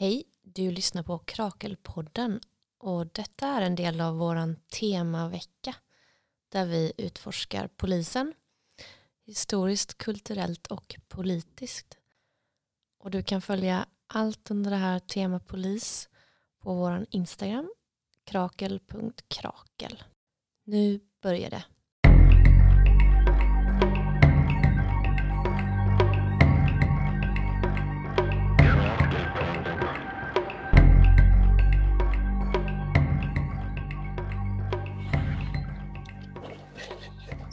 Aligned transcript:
Hej, 0.00 0.24
du 0.42 0.70
lyssnar 0.70 1.02
på 1.02 1.18
Krakelpodden 1.18 2.40
och 2.78 3.06
detta 3.06 3.46
är 3.46 3.62
en 3.62 3.74
del 3.74 4.00
av 4.00 4.16
våran 4.16 4.56
temavecka 4.56 5.74
där 6.48 6.66
vi 6.66 6.92
utforskar 6.96 7.68
polisen 7.76 8.34
historiskt, 9.24 9.98
kulturellt 9.98 10.66
och 10.66 10.96
politiskt. 11.08 11.98
Och 12.98 13.10
du 13.10 13.22
kan 13.22 13.42
följa 13.42 13.86
allt 14.06 14.50
under 14.50 14.70
det 14.70 14.76
här 14.76 14.98
tema 14.98 15.40
polis 15.40 16.08
på 16.58 16.74
våran 16.74 17.06
Instagram 17.10 17.72
krakel.krakel. 18.24 20.02
Nu 20.64 21.00
börjar 21.22 21.50
det. 21.50 21.64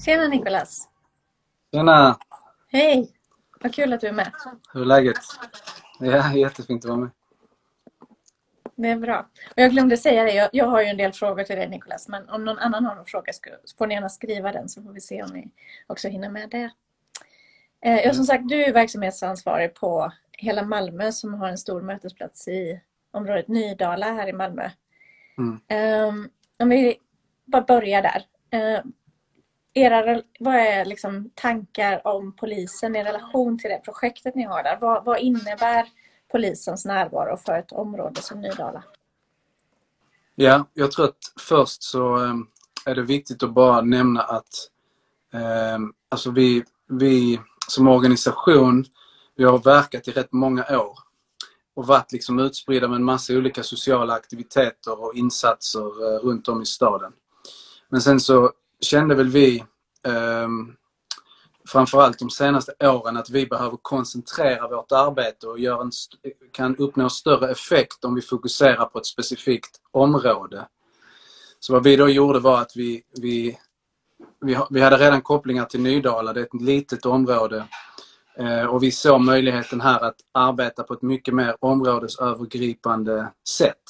Tjena 0.05 0.27
Nikolas! 0.27 0.90
Tjena! 1.73 2.18
Hej! 2.68 3.12
Vad 3.62 3.73
kul 3.73 3.94
att 3.94 4.02
du 4.02 4.08
är 4.08 4.13
med. 4.13 4.32
Hur 4.73 4.82
är 4.82 4.86
läget? 4.86 5.18
Ja, 6.00 6.34
jättefint 6.34 6.86
att 6.86 6.90
vara 6.90 7.00
med. 7.00 7.09
Det 8.76 8.90
är 8.90 8.96
bra. 8.96 9.30
Och 9.49 9.62
jag 9.62 9.72
glömde 9.72 9.98
säga 9.98 10.23
det, 10.23 10.34
jag, 10.34 10.49
jag 10.52 10.66
har 10.66 10.82
ju 10.82 10.88
en 10.88 10.98
del 10.98 11.13
frågor 11.13 11.44
till 11.44 11.55
dig 11.55 11.70
Nikolas, 11.70 12.08
men 12.08 12.30
om 12.30 12.46
någon 12.46 12.60
annan 12.60 12.86
har 12.86 12.96
någon 12.96 13.05
fråga 13.05 13.34
så 13.34 13.77
får 13.77 13.88
ni 13.88 13.94
gärna 13.94 14.10
skriva 14.10 14.52
den 14.52 14.70
så 14.70 14.84
får 14.84 14.91
vi 14.91 15.02
se 15.02 15.23
om 15.23 15.30
ni 15.30 15.52
också 15.88 16.08
hinner 16.08 16.30
med 16.30 16.49
det. 16.49 16.72
Eh, 17.90 18.13
som 18.13 18.26
sagt, 18.26 18.48
du 18.48 18.63
är 18.63 18.74
verksamhetsansvarig 18.74 19.74
på 19.74 20.12
hela 20.32 20.63
Malmö 20.63 21.12
som 21.12 21.34
har 21.34 21.48
en 21.48 21.58
stor 21.58 21.82
mötesplats 21.82 22.48
i 22.48 22.82
området 23.12 23.48
Nydala 23.48 24.05
här 24.05 24.27
i 24.27 24.34
Malmö. 24.34 24.70
Mm. 25.38 26.07
Um, 26.07 26.29
om 26.60 26.70
vi 26.70 26.98
bara 27.46 27.62
börjar 27.62 28.01
där. 28.01 28.24
Uh, 28.55 28.85
era, 29.76 30.21
vad 30.40 30.55
är 30.55 30.85
liksom 30.85 31.29
tankar 31.35 32.07
om 32.07 32.35
polisen 32.35 32.95
i 32.95 33.04
relation 33.04 33.59
till 33.59 33.70
det 33.70 33.82
projektet 33.85 34.35
ni 34.35 34.43
har 34.43 34.63
där? 34.63 34.77
Vad, 34.82 35.05
vad 35.05 35.20
innebär 35.20 35.87
polisens 36.32 36.85
närvaro 36.85 37.37
för 37.37 37.59
ett 37.59 37.71
område 37.71 38.21
som 38.21 38.41
Nydala? 38.41 38.84
Ja, 40.35 40.65
jag 40.73 40.91
tror 40.91 41.05
att 41.05 41.17
först 41.40 41.84
så 41.84 42.15
ehm, 42.15 42.48
är 42.85 42.95
det 42.95 43.01
viktigt 43.01 43.43
att 43.43 43.54
bara 43.54 43.82
nämna 43.82 44.21
att 44.21 44.70
eh, 45.34 45.79
alltså 46.10 46.32
vi, 46.32 46.63
vi 46.87 47.39
som 47.67 47.87
organisation, 47.87 48.85
vi 49.35 49.43
har 49.43 49.57
verkat 49.57 50.07
i 50.07 50.12
rätt 50.12 50.32
många 50.32 50.79
år 50.79 50.99
och 51.76 51.87
varit 51.87 52.12
liksom 52.12 52.39
utspridda 52.39 52.87
med 52.87 52.95
en 52.95 53.04
massa 53.04 53.34
olika 53.34 53.63
sociala 53.63 54.13
aktiviteter 54.13 55.01
och 55.04 55.15
insatser 55.15 55.79
eh, 55.82 56.20
runt 56.20 56.48
om 56.48 56.62
i 56.62 56.65
staden. 56.65 57.13
Men 57.89 58.01
sen 58.01 58.20
så 58.20 58.51
kände 58.81 59.15
väl 59.15 59.29
vi 59.29 59.59
eh, 60.05 60.48
framförallt 61.68 62.20
de 62.20 62.29
senaste 62.29 62.73
åren 62.79 63.17
att 63.17 63.29
vi 63.29 63.45
behöver 63.45 63.77
koncentrera 63.82 64.67
vårt 64.67 64.91
arbete 64.91 65.47
och 65.47 65.59
göra 65.59 65.81
en, 65.81 65.91
kan 66.51 66.75
uppnå 66.75 67.09
större 67.09 67.51
effekt 67.51 68.06
om 68.06 68.16
vi 68.16 68.22
fokuserar 68.22 68.85
på 68.85 69.00
ett 69.00 69.06
specifikt 69.06 69.81
område. 69.91 70.67
Så 71.59 71.73
vad 71.73 71.84
vi 71.84 71.95
då 71.95 72.09
gjorde 72.09 72.40
var 72.40 72.62
att 72.62 72.75
vi, 72.75 73.03
vi, 73.22 73.57
vi, 74.41 74.57
vi 74.69 74.81
hade 74.81 74.97
redan 74.97 75.22
kopplingar 75.22 75.66
till 75.66 75.81
Nydala, 75.81 76.34
det 76.34 76.39
är 76.39 76.45
ett 76.45 76.62
litet 76.62 77.06
område. 77.06 77.66
Eh, 78.38 78.66
och 78.66 78.84
vi 78.84 78.91
såg 78.91 79.22
möjligheten 79.22 79.81
här 79.81 80.03
att 80.03 80.16
arbeta 80.31 80.84
på 80.84 80.94
ett 80.94 81.01
mycket 81.01 81.34
mer 81.34 81.56
områdesövergripande 81.59 83.31
sätt. 83.47 83.84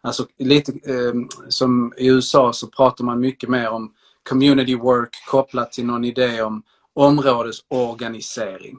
Alltså 0.00 0.26
lite 0.38 0.72
eh, 0.72 1.12
som 1.48 1.94
i 1.96 2.08
USA 2.08 2.52
så 2.52 2.66
pratar 2.66 3.04
man 3.04 3.20
mycket 3.20 3.48
mer 3.48 3.68
om 3.68 3.94
community 4.28 4.74
work 4.74 5.16
kopplat 5.26 5.72
till 5.72 5.86
någon 5.86 6.04
idé 6.04 6.42
om 6.42 6.62
områdesorganisering. 6.94 8.78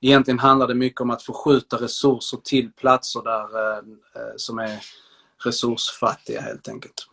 Egentligen 0.00 0.38
handlar 0.38 0.68
det 0.68 0.74
mycket 0.74 1.00
om 1.00 1.10
att 1.10 1.22
förskjuta 1.22 1.76
resurser 1.76 2.38
till 2.44 2.72
platser 2.72 3.22
där, 3.22 3.72
eh, 3.72 3.78
eh, 3.78 4.32
som 4.36 4.58
är 4.58 4.78
resursfattiga 5.44 6.40
helt 6.40 6.68
enkelt. 6.68 7.06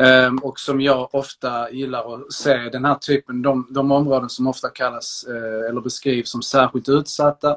Ehm, 0.00 0.38
och 0.38 0.60
som 0.60 0.80
jag 0.80 1.14
ofta 1.14 1.70
gillar 1.70 2.14
att 2.14 2.32
se 2.32 2.56
den 2.56 2.84
här 2.84 2.94
typen, 2.94 3.42
de, 3.42 3.66
de 3.70 3.92
områden 3.92 4.28
som 4.28 4.46
ofta 4.46 4.68
kallas 4.68 5.24
eh, 5.28 5.68
eller 5.70 5.80
beskrivs 5.80 6.30
som 6.30 6.42
särskilt 6.42 6.88
utsatta, 6.88 7.56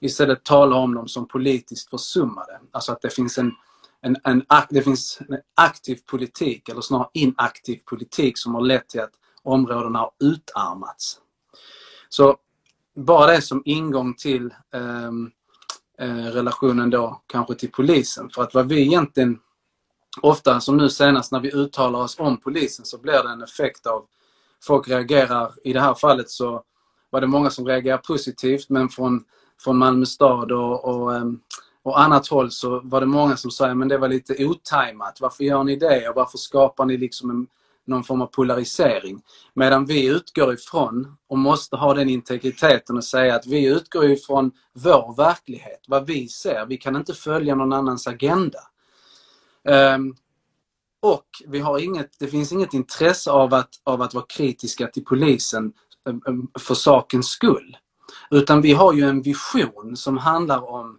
istället 0.00 0.44
tala 0.44 0.76
om 0.76 0.94
dem 0.94 1.08
som 1.08 1.28
politiskt 1.28 1.90
försummade. 1.90 2.60
Alltså 2.72 2.92
att 2.92 3.02
det 3.02 3.10
finns 3.10 3.38
en, 3.38 3.52
en, 4.00 4.16
en, 4.24 4.44
det 4.70 4.82
finns 4.82 5.18
en 5.28 5.38
aktiv 5.54 5.98
politik, 6.06 6.68
eller 6.68 6.80
snarare 6.80 7.08
inaktiv 7.12 7.80
politik 7.84 8.38
som 8.38 8.54
har 8.54 8.62
lett 8.62 8.88
till 8.88 9.00
att 9.00 9.12
områdena 9.42 9.98
har 9.98 10.10
utarmats. 10.20 11.20
Så 12.08 12.36
bara 12.94 13.26
det 13.26 13.42
som 13.42 13.62
ingång 13.64 14.14
till 14.14 14.54
ehm, 14.72 15.30
eh, 15.98 16.24
relationen 16.24 16.90
då 16.90 17.22
kanske 17.26 17.54
till 17.54 17.70
polisen. 17.70 18.30
För 18.30 18.42
att 18.42 18.54
vad 18.54 18.68
vi 18.68 18.80
egentligen 18.82 19.38
ofta, 20.22 20.60
som 20.60 20.76
nu 20.76 20.88
senast 20.90 21.32
när 21.32 21.40
vi 21.40 21.54
uttalar 21.54 22.00
oss 22.00 22.18
om 22.18 22.40
polisen, 22.40 22.84
så 22.84 22.98
blir 22.98 23.22
det 23.22 23.30
en 23.30 23.42
effekt 23.42 23.86
av 23.86 24.06
folk 24.62 24.88
reagerar, 24.88 25.52
i 25.64 25.72
det 25.72 25.80
här 25.80 25.94
fallet 25.94 26.30
så 26.30 26.62
var 27.10 27.20
det 27.20 27.26
många 27.26 27.50
som 27.50 27.66
reagerade 27.66 28.02
positivt 28.06 28.68
men 28.68 28.88
från, 28.88 29.24
från 29.60 29.78
Malmö 29.78 30.06
stad 30.06 30.52
och, 30.52 30.84
och, 30.84 31.16
ehm, 31.16 31.40
och 31.82 32.00
annat 32.00 32.26
håll 32.26 32.50
så 32.50 32.80
var 32.84 33.00
det 33.00 33.06
många 33.06 33.36
som 33.36 33.50
sa 33.50 33.74
men 33.74 33.88
det 33.88 33.98
var 33.98 34.08
lite 34.08 34.44
otajmat. 34.44 35.20
Varför 35.20 35.44
gör 35.44 35.64
ni 35.64 35.76
det 35.76 36.08
och 36.08 36.16
varför 36.16 36.38
skapar 36.38 36.84
ni 36.84 36.96
liksom 36.96 37.30
en, 37.30 37.46
någon 37.86 38.04
form 38.04 38.22
av 38.22 38.26
polarisering. 38.26 39.22
Medan 39.54 39.86
vi 39.86 40.06
utgår 40.06 40.54
ifrån 40.54 41.16
och 41.28 41.38
måste 41.38 41.76
ha 41.76 41.94
den 41.94 42.08
integriteten 42.08 42.96
och 42.96 43.04
säga 43.04 43.34
att 43.34 43.46
vi 43.46 43.66
utgår 43.66 44.04
ifrån 44.04 44.52
vår 44.72 45.16
verklighet, 45.16 45.80
vad 45.88 46.06
vi 46.06 46.28
ser. 46.28 46.66
Vi 46.66 46.76
kan 46.76 46.96
inte 46.96 47.14
följa 47.14 47.54
någon 47.54 47.72
annans 47.72 48.06
agenda. 48.06 48.58
Um, 49.64 50.16
och 51.00 51.26
vi 51.46 51.60
har 51.60 51.78
inget, 51.78 52.18
det 52.18 52.26
finns 52.26 52.52
inget 52.52 52.74
intresse 52.74 53.30
av 53.30 53.54
att, 53.54 53.70
av 53.84 54.02
att 54.02 54.14
vara 54.14 54.24
kritiska 54.28 54.86
till 54.86 55.04
polisen 55.04 55.72
um, 56.04 56.50
för 56.58 56.74
sakens 56.74 57.28
skull. 57.28 57.76
Utan 58.30 58.62
vi 58.62 58.72
har 58.72 58.92
ju 58.92 59.02
en 59.02 59.22
vision 59.22 59.96
som 59.96 60.18
handlar 60.18 60.70
om 60.70 60.98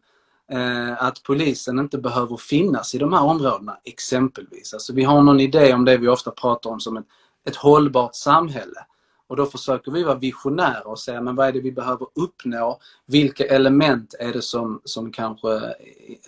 Eh, 0.52 1.04
att 1.04 1.24
polisen 1.24 1.80
inte 1.80 1.98
behöver 1.98 2.38
finnas 2.38 2.96
i 2.96 2.98
de 2.98 3.14
här 3.14 3.24
områdena 3.24 3.78
exempelvis. 3.84 4.74
Alltså 4.74 4.94
vi 4.94 5.04
har 5.04 5.22
någon 5.22 5.40
idé 5.40 5.74
om 5.74 5.86
det 5.86 5.98
vi 5.98 6.08
ofta 6.08 6.32
pratar 6.32 6.70
om 6.70 6.80
som 6.80 6.98
ett, 6.98 7.06
ett 7.50 7.56
hållbart 7.56 8.16
samhälle. 8.16 8.86
Och 9.28 9.36
då 9.36 9.46
försöker 9.46 9.92
vi 9.92 10.04
vara 10.04 10.16
visionära 10.16 10.84
och 10.84 11.00
säga 11.00 11.22
men 11.22 11.36
vad 11.36 11.48
är 11.48 11.52
det 11.52 11.59
vi 11.59 11.72
behöver 11.72 12.08
uppnå? 12.16 12.80
Vilka 13.06 13.46
element 13.46 14.16
är 14.20 14.34
det 14.34 14.42
som, 14.42 14.82
som 14.84 15.12
kanske 15.12 15.76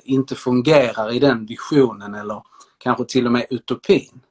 inte 0.04 0.36
fungerar 0.36 1.12
i 1.12 1.20
den 1.20 1.46
visionen 1.46 2.16
eller 2.16 2.44
kanske 2.78 3.06
till 3.06 3.26
och 3.26 3.32
med 3.32 3.46
utopin? 3.50 4.22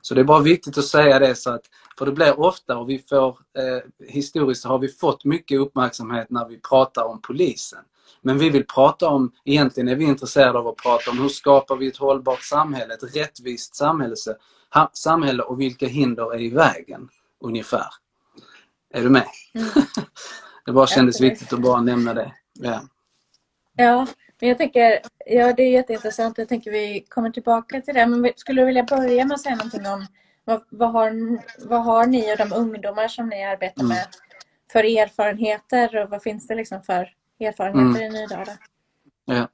Så 0.00 0.14
det 0.14 0.20
är 0.20 0.24
bara 0.24 0.40
viktigt 0.40 0.78
att 0.78 0.84
säga 0.84 1.18
det 1.18 1.34
så 1.34 1.50
att, 1.50 1.62
för 1.98 2.06
det 2.06 2.12
blir 2.12 2.40
ofta 2.40 2.78
och 2.78 2.88
vi 2.88 2.98
får, 3.08 3.28
eh, 3.28 4.08
historiskt 4.08 4.64
har 4.64 4.78
vi 4.78 4.88
fått 4.88 5.24
mycket 5.24 5.60
uppmärksamhet 5.60 6.30
när 6.30 6.48
vi 6.48 6.60
pratar 6.60 7.04
om 7.04 7.20
polisen. 7.22 7.80
Men 8.22 8.38
vi 8.38 8.50
vill 8.50 8.66
prata 8.66 9.08
om, 9.08 9.32
egentligen 9.44 9.88
är 9.88 9.96
vi 9.96 10.04
intresserade 10.04 10.58
av 10.58 10.68
att 10.68 10.76
prata 10.76 11.10
om 11.10 11.18
hur 11.18 11.28
skapar 11.28 11.76
vi 11.76 11.86
ett 11.86 11.96
hållbart 11.96 12.42
samhälle, 12.42 12.94
ett 12.94 13.16
rättvist 13.16 13.76
samhälle, 13.76 14.14
samhälle 14.92 15.42
och 15.42 15.60
vilka 15.60 15.86
hinder 15.86 16.34
är 16.34 16.40
i 16.40 16.50
vägen 16.50 17.08
ungefär. 17.40 17.86
Är 18.94 19.02
du 19.02 19.10
med? 19.10 19.26
Mm. 19.54 19.68
det 20.66 20.72
bara 20.72 20.86
kändes 20.86 21.20
viktigt 21.20 21.52
att 21.52 21.60
bara 21.60 21.80
nämna 21.80 22.14
det. 22.14 22.32
Ja. 22.52 22.80
ja, 23.76 24.06
men 24.40 24.48
jag 24.48 24.58
tänker, 24.58 25.00
ja 25.26 25.52
det 25.52 25.62
är 25.62 25.70
jätteintressant. 25.70 26.38
Jag 26.38 26.48
tänker 26.48 26.70
vi 26.70 27.04
kommer 27.08 27.30
tillbaka 27.30 27.80
till 27.80 27.94
det. 27.94 28.06
Men 28.06 28.32
skulle 28.36 28.62
du 28.62 28.66
vilja 28.66 28.82
börja 28.82 29.24
med 29.24 29.34
att 29.34 29.40
säga 29.40 29.56
någonting 29.56 29.86
om 29.86 30.06
vad, 30.44 30.62
vad, 30.70 30.92
har, 30.92 31.38
vad 31.68 31.84
har 31.84 32.06
ni 32.06 32.34
och 32.34 32.38
de 32.38 32.52
ungdomar 32.52 33.08
som 33.08 33.28
ni 33.28 33.44
arbetar 33.44 33.84
med 33.84 33.96
mm. 33.96 34.08
för 34.72 34.98
erfarenheter 34.98 36.02
och 36.02 36.10
vad 36.10 36.22
finns 36.22 36.46
det 36.46 36.54
liksom 36.54 36.82
för 36.82 37.08
erfarenheter 37.42 38.06
mm. 38.06 38.16
i 38.16 38.20
Nydala? 38.20 38.52
Ja. 39.24 39.48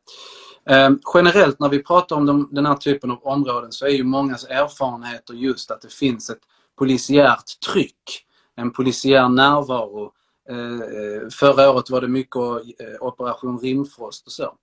Eh, 0.69 0.91
generellt 1.15 1.61
när 1.61 1.69
vi 1.69 1.83
pratar 1.83 2.17
om 2.17 2.27
de, 2.27 2.49
den 2.53 2.67
här 2.67 2.75
typen 2.75 3.11
av 3.11 3.27
områden 3.27 3.73
så 3.73 3.87
är 3.87 3.91
ju 3.91 4.05
mångas 4.05 4.45
erfarenheter 4.45 5.35
just 5.35 5.71
att 5.71 5.81
det 5.81 5.93
finns 5.93 6.31
ett 6.31 6.43
polisiärt 6.79 7.61
tryck, 7.73 8.27
en 8.57 8.73
polisiär 8.73 9.29
närvaro. 9.29 10.13
Eh, 10.51 11.29
förra 11.31 11.71
året 11.71 11.91
var 11.91 12.01
det 12.01 12.09
mycket 12.09 12.37
eh, 12.37 13.01
Operation 13.01 13.59
Rimfrost 13.59 14.27
och 14.27 14.33
så. 14.33 14.55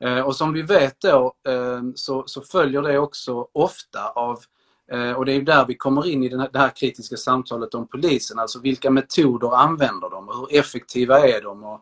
Eh, 0.00 0.20
och 0.20 0.36
som 0.36 0.52
vi 0.52 0.62
vet 0.62 1.00
då 1.00 1.34
eh, 1.48 1.82
så, 1.94 2.24
så, 2.26 2.40
följer 2.40 2.82
det 2.82 2.98
också 2.98 3.48
ofta 3.52 4.08
av 4.08 4.38
eh, 4.92 5.12
och 5.12 5.24
det 5.24 5.32
är 5.32 5.42
där 5.42 5.66
vi 5.66 5.74
kommer 5.74 6.06
in 6.06 6.24
i 6.24 6.28
det 6.28 6.58
här 6.58 6.76
kritiska 6.76 7.16
samtalet 7.16 7.74
om 7.74 7.88
polisen. 7.88 8.38
Alltså 8.38 8.60
vilka 8.60 8.90
metoder 8.90 9.56
använder 9.56 10.10
de 10.10 10.28
och 10.28 10.36
hur 10.36 10.58
effektiva 10.58 11.28
är 11.28 11.42
de? 11.42 11.64
Och, 11.64 11.80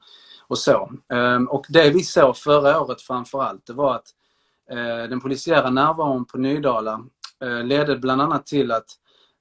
och 0.49 0.58
så. 0.58 0.93
Ehm, 1.12 1.49
och 1.49 1.67
det 1.69 1.91
vi 1.91 2.02
såg 2.02 2.37
förra 2.37 2.81
året 2.81 3.02
framför 3.02 3.43
allt, 3.43 3.67
det 3.67 3.73
var 3.73 3.94
att 3.94 4.06
eh, 4.70 5.08
den 5.08 5.20
polisiära 5.20 5.70
närvaron 5.70 6.25
på 6.25 6.38
Nydala 6.38 7.00
eh, 7.43 7.64
ledde 7.64 7.96
bland 7.96 8.23
annat 8.23 8.46
till 8.46 8.73
att 8.73 8.87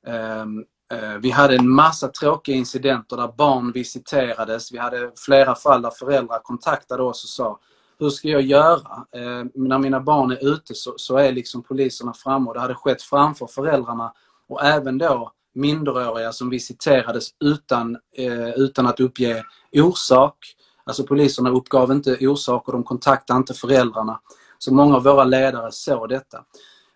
ehm, 0.07 0.63
eh, 0.91 1.17
vi 1.19 1.29
hade 1.31 1.55
en 1.55 1.69
massa 1.69 2.07
tråkiga 2.07 2.55
incidenter 2.55 3.17
där 3.17 3.33
barn 3.37 3.71
visiterades. 3.71 4.71
Vi 4.71 4.77
hade 4.77 5.11
flera 5.25 5.55
fall 5.55 5.81
där 5.81 5.91
föräldrar 5.91 6.39
kontaktade 6.39 7.03
oss 7.03 7.23
och 7.23 7.29
sa 7.29 7.59
hur 7.99 8.09
ska 8.09 8.27
jag 8.27 8.41
göra? 8.41 9.05
Eh, 9.15 9.45
när 9.53 9.79
mina 9.79 9.99
barn 9.99 10.31
är 10.31 10.53
ute 10.53 10.73
så, 10.75 10.93
så, 10.97 11.17
är 11.17 11.31
liksom 11.31 11.63
poliserna 11.63 12.13
framme 12.13 12.47
och 12.47 12.53
det 12.53 12.59
hade 12.59 12.75
skett 12.75 13.01
framför 13.01 13.47
föräldrarna 13.47 14.13
och 14.47 14.63
även 14.63 14.97
då 14.97 15.31
minderåriga 15.55 16.31
som 16.31 16.49
visiterades 16.49 17.27
utan, 17.39 17.97
eh, 18.17 18.49
utan 18.49 18.87
att 18.87 18.99
uppge 18.99 19.43
orsak. 19.71 20.37
Alltså 20.85 21.03
poliserna 21.03 21.49
uppgav 21.49 21.91
inte 21.91 22.17
orsaker, 22.27 22.71
de 22.71 22.83
kontaktade 22.83 23.37
inte 23.37 23.53
föräldrarna. 23.53 24.19
Så 24.57 24.73
många 24.73 24.95
av 24.95 25.03
våra 25.03 25.23
ledare 25.23 25.71
såg 25.71 26.09
detta. 26.09 26.43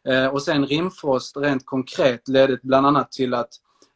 Eh, 0.08 0.28
och 0.28 0.42
sen 0.42 0.66
Rimfrost 0.66 1.38
rent 1.38 1.66
konkret 1.66 2.28
ledde 2.28 2.60
bland 2.64 2.88
annat 2.88 3.12
till 3.12 3.34
att 3.34 3.50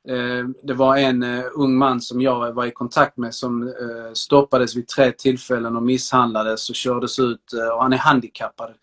eh, 0.07 0.47
det 0.63 0.73
var 0.73 0.97
en 0.97 1.23
eh, 1.23 1.43
ung 1.55 1.77
man 1.77 2.01
som 2.01 2.21
jag 2.21 2.53
var 2.53 2.65
i 2.65 2.71
kontakt 2.71 3.17
med 3.17 3.35
som 3.35 3.73
stoppades 4.13 4.75
vid 4.75 4.87
tre 4.87 5.11
tillfällen 5.11 5.75
och 5.75 5.83
misshandlades 5.83 6.69
och 6.69 6.75
kördes 6.75 7.19
ut 7.19 7.53
och 7.73 7.83
han 7.83 7.93
är 7.93 7.97
handikappad. 7.97 8.73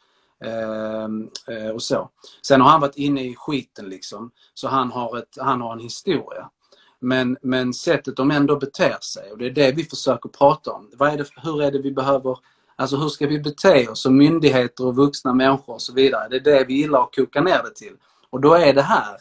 Ehm, 0.45 1.31
och 1.75 1.83
så. 1.83 2.11
Sen 2.43 2.61
har 2.61 2.71
han 2.71 2.81
varit 2.81 2.97
inne 2.97 3.25
i 3.25 3.35
skiten 3.35 3.89
liksom. 3.89 4.31
Så 4.55 4.69
han 4.69 4.91
har, 4.91 5.19
ett, 5.19 5.39
han 5.41 5.61
har 5.61 5.73
en 5.73 5.79
historia. 5.79 6.51
Men, 7.01 7.37
men 7.43 7.75
sättet 7.75 8.17
de 8.17 8.31
ändå 8.31 8.57
beter 8.57 8.97
sig 9.01 9.33
och 9.33 9.39
det 9.39 9.47
är 9.47 9.51
det 9.51 9.73
vi 9.73 9.85
försöker 9.85 10.29
prata 10.29 10.73
om. 10.73 10.91
Vad 10.97 11.13
är 11.13 11.17
det, 11.17 11.25
hur 11.43 11.63
är 11.63 11.71
det 11.71 11.79
vi 11.79 11.93
behöver, 11.93 12.39
alltså 12.77 12.97
hur 12.97 13.09
ska 13.09 13.27
vi 13.27 13.39
bete 13.39 13.89
oss 13.89 14.03
som 14.03 14.17
myndigheter 14.17 14.87
och 14.87 14.97
vuxna 14.97 15.35
människor 15.35 15.75
och 15.75 15.83
så 15.83 15.93
vidare. 15.93 16.29
Det 16.29 16.37
är 16.37 16.41
det 16.41 16.65
vi 16.65 16.75
gillar 16.75 17.03
att 17.03 17.15
koka 17.15 17.41
ner 17.41 17.63
det 17.63 17.75
till. 17.75 17.97
Och 18.31 18.41
då 18.41 18.55
är 18.55 18.75
det 18.75 18.83
här 18.83 19.17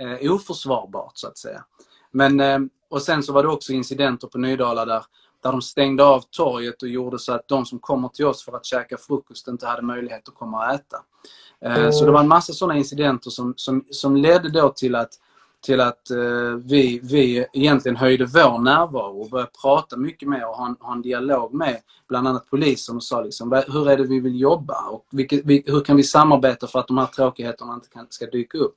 eh, 0.00 0.32
oförsvarbart 0.32 1.12
så 1.14 1.26
att 1.28 1.38
säga. 1.38 1.64
Men, 2.10 2.40
eh, 2.40 2.58
och 2.90 3.02
sen 3.02 3.22
så 3.22 3.32
var 3.32 3.42
det 3.42 3.48
också 3.48 3.72
incidenter 3.72 4.26
på 4.26 4.38
Nydala 4.38 4.84
där, 4.84 5.02
där 5.42 5.52
de 5.52 5.62
stängde 5.62 6.04
av 6.04 6.24
torget 6.30 6.82
och 6.82 6.88
gjorde 6.88 7.18
så 7.18 7.32
att 7.32 7.48
de 7.48 7.66
som 7.66 7.78
kommer 7.78 8.08
till 8.08 8.26
oss 8.26 8.44
för 8.44 8.56
att 8.56 8.66
käka 8.66 8.96
frukost 8.96 9.48
inte 9.48 9.66
hade 9.66 9.82
möjlighet 9.82 10.28
att 10.28 10.34
komma 10.34 10.58
och 10.58 10.74
äta. 10.74 10.96
Eh, 11.64 11.90
så 11.90 12.04
det 12.04 12.10
var 12.10 12.20
en 12.20 12.28
massa 12.28 12.52
sådana 12.52 12.78
incidenter 12.78 13.30
som, 13.30 13.54
som, 13.56 13.84
som 13.90 14.16
ledde 14.16 14.50
då 14.50 14.68
till 14.68 14.94
att 14.94 15.10
till 15.60 15.80
att 15.80 16.10
eh, 16.10 16.54
vi, 16.64 17.00
vi 17.02 17.46
egentligen 17.52 17.96
höjde 17.96 18.24
vår 18.24 18.58
närvaro 18.58 19.20
och 19.20 19.30
började 19.30 19.50
prata 19.62 19.96
mycket 19.96 20.28
mer 20.28 20.48
och 20.48 20.56
ha 20.56 20.66
en, 20.66 20.76
ha 20.80 20.92
en 20.92 21.02
dialog 21.02 21.54
med 21.54 21.76
bland 22.08 22.28
annat 22.28 22.50
polisen 22.50 22.96
och 22.96 23.02
sa 23.02 23.20
liksom, 23.20 23.62
hur 23.68 23.90
är 23.90 23.96
det 23.96 24.04
vi 24.04 24.20
vill 24.20 24.40
jobba 24.40 24.88
och 24.88 25.06
vilket, 25.10 25.44
vi, 25.44 25.62
hur 25.66 25.80
kan 25.80 25.96
vi 25.96 26.02
samarbeta 26.02 26.66
för 26.66 26.78
att 26.78 26.88
de 26.88 26.98
här 26.98 27.06
tråkigheterna 27.06 27.74
inte 27.74 27.88
kan, 27.88 28.06
ska 28.10 28.26
dyka 28.26 28.58
upp. 28.58 28.76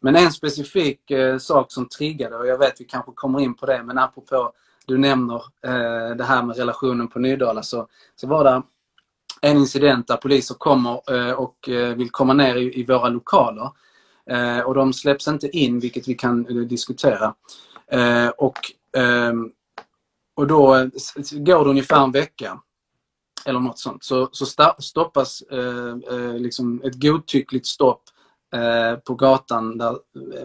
Men 0.00 0.16
en 0.16 0.32
specifik 0.32 1.10
eh, 1.10 1.38
sak 1.38 1.72
som 1.72 1.88
triggade, 1.88 2.36
och 2.36 2.46
jag 2.46 2.58
vet 2.58 2.80
vi 2.80 2.84
kanske 2.84 3.12
kommer 3.14 3.40
in 3.40 3.54
på 3.54 3.66
det, 3.66 3.82
men 3.82 3.98
apropå 3.98 4.52
du 4.86 4.98
nämner 4.98 5.42
eh, 5.66 6.16
det 6.16 6.24
här 6.24 6.42
med 6.42 6.56
relationen 6.56 7.08
på 7.08 7.18
Nydala 7.18 7.62
så, 7.62 7.86
så 8.16 8.26
var 8.26 8.44
det 8.44 8.62
en 9.40 9.56
incident 9.56 10.08
där 10.08 10.16
poliser 10.16 10.54
kommer 10.54 11.14
eh, 11.14 11.32
och 11.32 11.68
eh, 11.68 11.94
vill 11.96 12.10
komma 12.10 12.32
ner 12.32 12.56
i, 12.56 12.80
i 12.80 12.84
våra 12.84 13.08
lokaler 13.08 13.70
Eh, 14.30 14.60
och 14.60 14.74
de 14.74 14.92
släpps 14.92 15.28
inte 15.28 15.56
in, 15.56 15.80
vilket 15.80 16.08
vi 16.08 16.14
kan 16.14 16.46
eh, 16.46 16.56
diskutera. 16.56 17.34
Eh, 17.92 18.28
och, 18.28 18.58
ehm, 18.96 19.50
och 20.36 20.46
då 20.46 20.74
eh, 20.74 20.86
går 21.32 21.64
det 21.64 21.70
ungefär 21.70 22.04
en 22.04 22.12
vecka 22.12 22.60
eller 23.46 23.60
något 23.60 23.78
sånt. 23.78 24.04
Så, 24.04 24.28
så 24.32 24.46
stoppas 24.78 25.42
eh, 25.42 26.34
liksom 26.34 26.82
ett 26.84 26.94
godtyckligt 26.94 27.66
stopp 27.66 28.02
på 29.04 29.14
gatan 29.14 29.78
där 29.78 29.96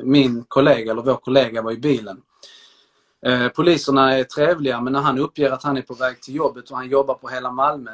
min 0.03 0.43
kollega, 0.47 0.91
eller 0.91 1.01
vår 1.01 1.15
kollega, 1.15 1.61
var 1.61 1.71
i 1.71 1.77
bilen. 1.77 2.21
Poliserna 3.55 4.17
är 4.17 4.23
trevliga 4.23 4.81
men 4.81 4.93
när 4.93 5.01
han 5.01 5.19
uppger 5.19 5.51
att 5.51 5.63
han 5.63 5.77
är 5.77 5.81
på 5.81 5.93
väg 5.93 6.21
till 6.21 6.35
jobbet 6.35 6.71
och 6.71 6.77
han 6.77 6.89
jobbar 6.89 7.15
på 7.15 7.27
hela 7.27 7.51
Malmö 7.51 7.91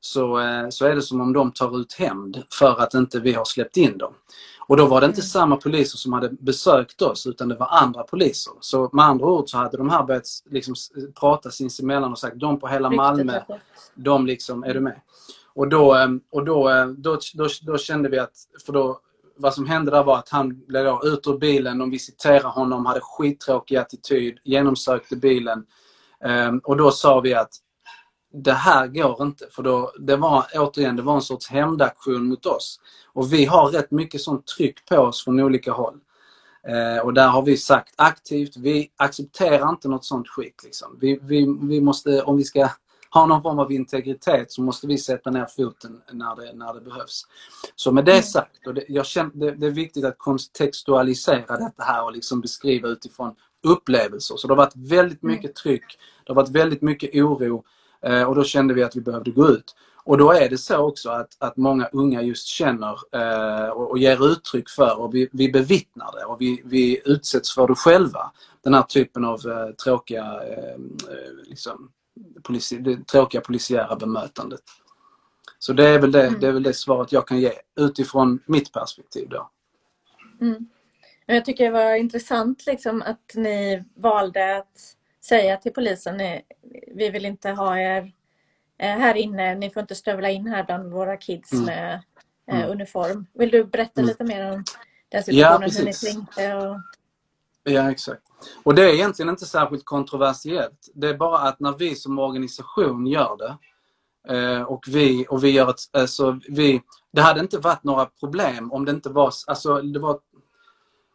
så, 0.00 0.40
så 0.70 0.86
är 0.86 0.94
det 0.94 1.02
som 1.02 1.20
om 1.20 1.32
de 1.32 1.52
tar 1.52 1.80
ut 1.80 1.92
hämnd 1.92 2.42
för 2.50 2.80
att 2.80 2.94
inte 2.94 3.20
vi 3.20 3.32
har 3.32 3.44
släppt 3.44 3.76
in 3.76 3.98
dem. 3.98 4.14
Och 4.68 4.76
då 4.76 4.86
var 4.86 5.00
det 5.00 5.06
inte 5.06 5.20
mm. 5.20 5.26
samma 5.26 5.56
poliser 5.56 5.98
som 5.98 6.12
hade 6.12 6.28
besökt 6.28 7.02
oss 7.02 7.26
utan 7.26 7.48
det 7.48 7.54
var 7.54 7.68
andra 7.70 8.02
poliser. 8.02 8.52
Så 8.60 8.90
med 8.92 9.04
andra 9.04 9.26
ord 9.26 9.48
så 9.48 9.58
hade 9.58 9.76
de 9.76 9.90
här 9.90 10.02
börjat 10.02 10.26
liksom 10.50 10.74
prata 11.20 11.50
sinsemellan 11.50 12.12
och 12.12 12.18
sagt 12.18 12.40
de 12.40 12.60
på 12.60 12.68
hela 12.68 12.90
Malmö, 12.90 13.40
de 13.94 14.26
liksom, 14.26 14.64
är 14.64 14.74
du 14.74 14.80
med? 14.80 15.00
Och 15.54 15.68
då, 15.68 15.94
ehm, 15.94 16.20
och 16.32 16.44
då, 16.44 16.68
ehm, 16.68 17.02
då, 17.02 17.18
då, 17.34 17.48
då 17.62 17.78
kände 17.78 18.08
vi 18.08 18.18
att, 18.18 18.32
för 18.66 18.72
då, 18.72 19.00
vad 19.36 19.54
som 19.54 19.66
hände 19.66 19.90
där 19.90 20.04
var 20.04 20.18
att 20.18 20.28
han 20.28 20.66
blev 20.66 20.84
då 20.84 21.00
ut 21.04 21.26
ur 21.26 21.38
bilen, 21.38 21.78
de 21.78 21.90
visiterade 21.90 22.48
honom, 22.48 22.86
hade 22.86 23.00
skittråkig 23.02 23.76
attityd, 23.76 24.38
genomsökte 24.44 25.16
bilen. 25.16 25.64
Um, 26.24 26.60
och 26.64 26.76
då 26.76 26.90
sa 26.90 27.20
vi 27.20 27.34
att 27.34 27.50
det 28.32 28.52
här 28.52 28.86
går 28.86 29.22
inte. 29.22 29.46
För 29.50 29.62
då, 29.62 29.92
det 29.98 30.16
var 30.16 30.46
återigen 30.54 30.96
det 30.96 31.02
var 31.02 31.14
en 31.14 31.22
sorts 31.22 31.48
hämndaktion 31.48 32.24
mot 32.24 32.46
oss. 32.46 32.80
Och 33.12 33.32
vi 33.32 33.44
har 33.44 33.70
rätt 33.70 33.90
mycket 33.90 34.20
sånt 34.20 34.46
tryck 34.46 34.84
på 34.84 34.96
oss 34.96 35.24
från 35.24 35.40
olika 35.40 35.72
håll. 35.72 35.98
Eh, 36.68 37.04
och 37.04 37.14
där 37.14 37.28
har 37.28 37.42
vi 37.42 37.56
sagt 37.56 37.94
aktivt, 37.96 38.56
vi 38.56 38.90
accepterar 38.96 39.68
inte 39.68 39.88
något 39.88 40.04
sånt 40.04 40.28
skit. 40.28 40.60
Liksom. 40.64 40.98
Vi, 41.00 41.18
vi, 41.22 41.56
vi 41.60 41.80
måste, 41.80 42.22
om 42.22 42.36
vi 42.36 42.44
ska 42.44 42.68
ha 43.10 43.26
någon 43.26 43.42
form 43.42 43.58
av 43.58 43.72
integritet 43.72 44.52
så 44.52 44.62
måste 44.62 44.86
vi 44.86 44.98
sätta 44.98 45.30
ner 45.30 45.46
foten 45.56 46.00
när 46.12 46.36
det, 46.36 46.52
när 46.52 46.74
det 46.74 46.80
behövs. 46.80 47.22
Så 47.76 47.92
med 47.92 48.04
det 48.04 48.22
sagt, 48.22 48.66
och 48.66 48.74
det, 48.74 48.84
jag 48.88 49.06
känner, 49.06 49.30
det, 49.34 49.50
det 49.50 49.66
är 49.66 49.70
viktigt 49.70 50.04
att 50.04 50.18
kontextualisera 50.18 51.56
detta 51.56 51.82
här 51.82 52.04
och 52.04 52.12
liksom 52.12 52.40
beskriva 52.40 52.88
utifrån 52.88 53.34
upplevelser. 53.62 54.36
Så 54.36 54.46
det 54.46 54.54
har 54.54 54.56
varit 54.56 54.76
väldigt 54.76 55.22
mycket 55.22 55.54
tryck, 55.54 55.98
det 56.24 56.32
har 56.32 56.34
varit 56.34 56.50
väldigt 56.50 56.82
mycket 56.82 57.14
oro 57.14 57.64
och 58.26 58.34
då 58.34 58.44
kände 58.44 58.74
vi 58.74 58.82
att 58.82 58.96
vi 58.96 59.00
behövde 59.00 59.30
gå 59.30 59.48
ut. 59.48 59.74
Och 60.06 60.18
då 60.18 60.32
är 60.32 60.48
det 60.48 60.58
så 60.58 60.76
också 60.76 61.10
att, 61.10 61.36
att 61.38 61.56
många 61.56 61.88
unga 61.92 62.22
just 62.22 62.46
känner 62.46 62.98
eh, 63.12 63.68
och, 63.68 63.90
och 63.90 63.98
ger 63.98 64.32
uttryck 64.32 64.70
för 64.70 64.98
och 64.98 65.14
vi, 65.14 65.28
vi 65.32 65.52
bevittnar 65.52 66.12
det 66.18 66.24
och 66.24 66.40
vi, 66.40 66.62
vi 66.64 67.00
utsätts 67.04 67.54
för 67.54 67.68
det 67.68 67.74
själva. 67.74 68.32
Den 68.62 68.74
här 68.74 68.82
typen 68.82 69.24
av 69.24 69.40
eh, 69.46 69.74
tråkiga, 69.84 70.24
eh, 70.24 70.74
eh 70.74 71.32
liksom, 71.44 71.90
polici 72.42 72.78
det 72.78 73.06
tråkiga 73.06 73.40
polisiära 73.40 73.96
bemötandet. 73.96 74.60
Så 75.58 75.72
det 75.72 75.88
är, 75.88 75.98
väl 75.98 76.12
det, 76.12 76.26
mm. 76.26 76.40
det 76.40 76.46
är 76.46 76.52
väl 76.52 76.62
det 76.62 76.74
svaret 76.74 77.12
jag 77.12 77.28
kan 77.28 77.40
ge 77.40 77.52
utifrån 77.76 78.38
mitt 78.46 78.72
perspektiv 78.72 79.28
då. 79.28 79.50
Mm. 80.40 80.68
Jag 81.26 81.44
tycker 81.44 81.64
det 81.64 81.70
var 81.70 81.94
intressant 81.94 82.66
liksom 82.66 83.02
att 83.02 83.32
ni 83.34 83.84
valde 83.94 84.56
att 84.56 84.96
säga 85.24 85.56
till 85.56 85.72
polisen 85.72 86.20
vi 86.96 87.10
vill 87.10 87.24
inte 87.24 87.50
ha 87.50 87.78
er 87.78 88.12
eh, 88.78 88.98
här 88.98 89.14
inne, 89.14 89.54
ni 89.54 89.70
får 89.70 89.80
inte 89.80 89.94
stövla 89.94 90.30
in 90.30 90.46
här 90.46 90.64
bland 90.64 90.92
våra 90.92 91.16
kids 91.16 91.52
mm. 91.52 91.64
med 91.64 92.02
eh, 92.50 92.58
mm. 92.58 92.70
uniform. 92.70 93.26
Vill 93.34 93.50
du 93.50 93.64
berätta 93.64 94.00
mm. 94.00 94.08
lite 94.08 94.24
mer 94.24 94.52
om 94.52 94.64
den 95.08 95.22
situationen, 95.22 95.70
ja, 95.72 95.78
hur 95.78 95.84
ni 95.84 95.92
tänkte? 95.92 96.54
Och... 96.54 96.76
Ja, 97.62 97.90
exakt. 97.90 98.22
Och 98.62 98.74
det 98.74 98.82
är 98.82 98.94
egentligen 98.94 99.28
inte 99.28 99.46
särskilt 99.46 99.84
kontroversiellt. 99.84 100.88
Det 100.94 101.08
är 101.08 101.16
bara 101.16 101.38
att 101.38 101.60
när 101.60 101.72
vi 101.78 101.94
som 101.94 102.18
organisation 102.18 103.06
gör 103.06 103.36
det 103.36 103.56
eh, 104.34 104.62
och 104.62 104.84
vi, 104.88 105.26
och 105.28 105.44
vi 105.44 105.50
gör 105.50 105.70
ett, 105.70 105.80
alltså 105.92 106.40
vi, 106.48 106.82
det 107.12 107.20
hade 107.20 107.40
inte 107.40 107.58
varit 107.58 107.84
några 107.84 108.06
problem 108.06 108.72
om 108.72 108.84
det 108.84 108.90
inte 108.90 109.08
var, 109.08 109.32
alltså 109.46 109.82
det 109.82 109.98
var 109.98 110.18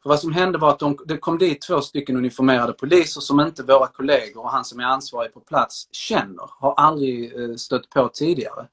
för 0.04 0.10
vad 0.10 0.20
som 0.20 0.34
hände 0.34 0.58
var 0.58 0.70
att 0.70 0.80
de, 0.80 0.98
det 1.06 1.18
kom 1.18 1.38
dit 1.38 1.62
två 1.62 1.82
stycken 1.82 2.18
uniformerade 2.18 2.74
poliser 2.74 3.22
som 3.22 3.40
inte 3.40 3.64
våra 3.64 3.88
kollegor 3.88 4.44
och 4.44 4.52
han 4.52 4.66
som 4.66 4.80
är 4.80 4.84
ansvarig 4.84 5.34
på 5.34 5.40
plats 5.40 5.88
känner, 5.92 6.50
har 6.60 6.74
aldrig 6.74 7.40
eh, 7.40 7.56
stött 7.56 7.90
på 7.90 8.10
tidigare. 8.14 8.68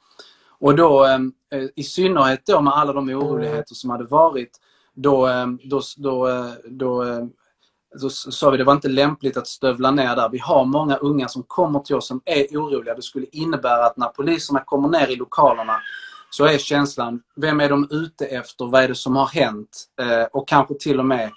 Och 0.60 0.76
då 0.76 1.04
ehm, 1.04 1.32
eh, 1.52 1.64
i 1.76 1.82
synnerhet 1.82 2.46
då 2.46 2.60
med 2.60 2.72
alla 2.72 2.92
de 2.92 3.08
oroligheter 3.08 3.74
som 3.74 3.90
hade 3.90 4.04
varit, 4.04 4.50
då, 4.94 5.26
ehm, 5.26 5.58
då, 5.64 5.80
då, 5.96 6.28
eh, 6.28 6.50
då, 6.64 7.02
ehm, 7.02 7.30
då 8.00 8.10
sa 8.10 8.50
vi 8.50 8.56
det 8.56 8.64
var 8.64 8.72
inte 8.72 8.88
lämpligt 8.88 9.36
att 9.36 9.46
stövla 9.46 9.90
ner 9.90 10.16
där. 10.16 10.28
Vi 10.28 10.38
har 10.38 10.64
många 10.64 10.96
unga 10.96 11.28
som 11.28 11.42
kommer 11.42 11.80
till 11.80 11.96
oss 11.96 12.06
som 12.06 12.20
är 12.24 12.46
oroliga. 12.46 12.94
Det 12.94 13.02
skulle 13.02 13.26
innebära 13.32 13.86
att 13.86 13.96
när 13.96 14.08
poliserna 14.08 14.60
kommer 14.60 14.88
ner 14.88 15.08
i 15.08 15.16
lokalerna 15.16 15.80
så 16.30 16.44
är 16.44 16.58
känslan, 16.58 17.22
vem 17.36 17.60
är 17.60 17.68
de 17.68 17.88
ute 17.90 18.26
efter? 18.26 18.64
Vad 18.64 18.84
är 18.84 18.88
det 18.88 18.94
som 18.94 19.16
har 19.16 19.26
hänt? 19.26 19.84
Eh, 20.00 20.24
och 20.32 20.48
kanske 20.48 20.74
till 20.74 20.98
och 20.98 21.06
med, 21.06 21.30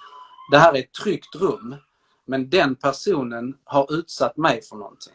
det 0.52 0.58
här 0.58 0.74
är 0.74 0.80
ett 0.80 0.94
tryggt 0.94 1.36
rum, 1.36 1.76
men 2.28 2.50
den 2.50 2.76
personen 2.76 3.56
har 3.64 3.94
utsatt 3.94 4.38
mig 4.38 4.62
för 4.62 4.76
någonting. 4.76 5.14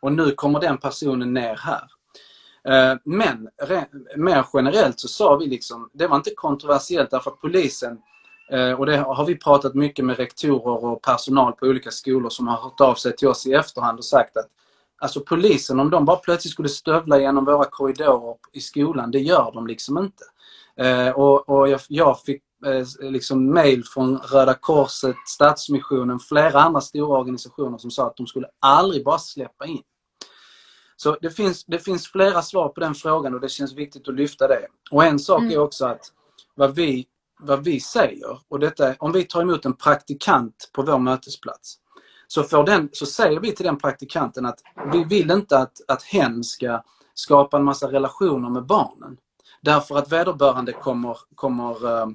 Och 0.00 0.12
nu 0.12 0.30
kommer 0.30 0.60
den 0.60 0.78
personen 0.78 1.34
ner 1.34 1.56
här. 1.56 1.88
Eh, 2.68 2.98
men 3.04 3.48
mer 4.16 4.46
generellt 4.52 5.00
så 5.00 5.08
sa 5.08 5.36
vi 5.36 5.46
liksom, 5.46 5.90
det 5.92 6.06
var 6.06 6.16
inte 6.16 6.34
kontroversiellt 6.34 7.10
därför 7.10 7.30
att 7.30 7.40
polisen 7.40 7.98
eh, 8.50 8.72
och 8.72 8.86
det 8.86 8.96
har 8.96 9.24
vi 9.24 9.34
pratat 9.34 9.74
mycket 9.74 10.04
med 10.04 10.16
rektorer 10.16 10.84
och 10.84 11.02
personal 11.02 11.52
på 11.52 11.66
olika 11.66 11.90
skolor 11.90 12.30
som 12.30 12.48
har 12.48 12.56
hört 12.56 12.80
av 12.80 12.94
sig 12.94 13.16
till 13.16 13.28
oss 13.28 13.46
i 13.46 13.52
efterhand 13.52 13.98
och 13.98 14.04
sagt 14.04 14.36
att 14.36 14.46
alltså 14.98 15.20
polisen, 15.20 15.80
om 15.80 15.90
de 15.90 16.04
bara 16.04 16.16
plötsligt 16.16 16.52
skulle 16.52 16.68
stövla 16.68 17.20
genom 17.20 17.44
våra 17.44 17.64
korridorer 17.64 18.36
i 18.52 18.60
skolan, 18.60 19.10
det 19.10 19.18
gör 19.18 19.50
de 19.54 19.66
liksom 19.66 19.98
inte. 19.98 20.24
Eh, 20.76 21.10
och, 21.10 21.48
och 21.48 21.68
jag, 21.68 21.80
jag, 21.88 22.20
fick 22.20 22.42
eh, 22.66 23.10
liksom 23.10 23.54
mail 23.54 23.84
från 23.84 24.18
Röda 24.18 24.54
Korset, 24.54 25.16
Stadsmissionen, 25.26 26.18
flera 26.18 26.60
andra 26.60 26.80
stora 26.80 27.18
organisationer 27.18 27.78
som 27.78 27.90
sa 27.90 28.06
att 28.06 28.16
de 28.16 28.26
skulle 28.26 28.46
aldrig 28.60 29.04
bara 29.04 29.18
släppa 29.18 29.66
in. 29.66 29.82
Så 30.96 31.16
det 31.20 31.30
finns, 31.30 31.64
det 31.64 31.78
finns 31.78 32.08
flera 32.08 32.42
svar 32.42 32.68
på 32.68 32.80
den 32.80 32.94
frågan 32.94 33.34
och 33.34 33.40
det 33.40 33.48
känns 33.48 33.74
viktigt 33.74 34.08
att 34.08 34.14
lyfta 34.14 34.48
det. 34.48 34.66
Och 34.90 35.04
en 35.04 35.18
sak 35.18 35.40
mm. 35.40 35.52
är 35.52 35.58
också 35.58 35.86
att 35.86 36.12
vad 36.54 36.74
vi, 36.74 37.06
vad 37.40 37.64
vi 37.64 37.80
säger, 37.80 38.38
och 38.48 38.58
detta, 38.58 38.94
om 38.98 39.12
vi 39.12 39.24
tar 39.24 39.42
emot 39.42 39.64
en 39.64 39.76
praktikant 39.76 40.70
på 40.72 40.82
vår 40.82 40.98
mötesplats, 40.98 41.78
så, 42.28 42.42
får 42.42 42.64
den, 42.64 42.88
så 42.92 43.06
säger 43.06 43.40
vi 43.40 43.52
till 43.52 43.66
den 43.66 43.78
praktikanten 43.78 44.46
att 44.46 44.58
vi 44.92 45.04
vill 45.04 45.30
inte 45.30 45.58
att, 45.58 45.80
att 45.88 46.02
hen 46.02 46.44
ska 46.44 46.82
skapa 47.14 47.56
en 47.56 47.64
massa 47.64 47.92
relationer 47.92 48.50
med 48.50 48.66
barnen. 48.66 49.16
Därför 49.60 49.98
att 49.98 50.12
vederbörande 50.12 50.72
kommer, 50.72 51.18
kommer 51.34 52.00
äh, 52.02 52.06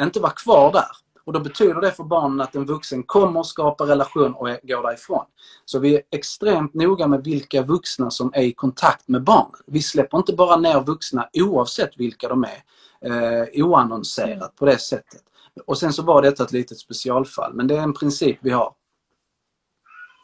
inte 0.00 0.20
vara 0.20 0.32
kvar 0.32 0.72
där. 0.72 0.90
Och 1.26 1.32
då 1.32 1.40
betyder 1.40 1.80
det 1.80 1.92
för 1.92 2.04
barnen 2.04 2.40
att 2.40 2.56
en 2.56 2.66
vuxen 2.66 3.02
kommer 3.02 3.42
skapa 3.42 3.86
relation 3.86 4.34
och 4.34 4.46
går 4.46 4.82
därifrån. 4.82 5.24
Så 5.64 5.78
vi 5.78 5.94
är 5.94 6.02
extremt 6.10 6.74
noga 6.74 7.06
med 7.06 7.24
vilka 7.24 7.62
vuxna 7.62 8.10
som 8.10 8.30
är 8.34 8.42
i 8.42 8.52
kontakt 8.52 9.08
med 9.08 9.24
barnen. 9.24 9.60
Vi 9.66 9.82
släpper 9.82 10.18
inte 10.18 10.32
bara 10.32 10.56
ner 10.56 10.80
vuxna 10.80 11.28
oavsett 11.32 11.90
vilka 11.96 12.28
de 12.28 12.44
är, 12.44 12.62
eh, 13.00 13.64
oannonserat 13.64 14.56
på 14.56 14.66
det 14.66 14.78
sättet. 14.78 15.22
Och 15.66 15.78
sen 15.78 15.92
så 15.92 16.02
var 16.02 16.22
detta 16.22 16.44
ett 16.44 16.52
litet 16.52 16.78
specialfall, 16.78 17.54
men 17.54 17.66
det 17.66 17.76
är 17.76 17.82
en 17.82 17.94
princip 17.94 18.38
vi 18.40 18.50
har. 18.50 18.72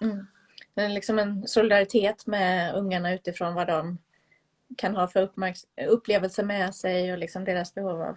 Mm. 0.03 0.27
Det 0.75 0.83
är 0.83 0.89
liksom 0.89 1.19
en 1.19 1.49
solidaritet 1.49 2.27
med 2.27 2.75
ungarna 2.75 3.15
utifrån 3.15 3.55
vad 3.55 3.67
de 3.67 3.99
kan 4.77 4.97
ha 4.97 5.09
för 5.09 5.31
upplevelser 5.89 6.45
med 6.45 6.75
sig 6.75 7.13
och 7.13 7.19
liksom 7.19 7.45
deras 7.45 7.75
behov 7.75 8.03
av 8.03 8.17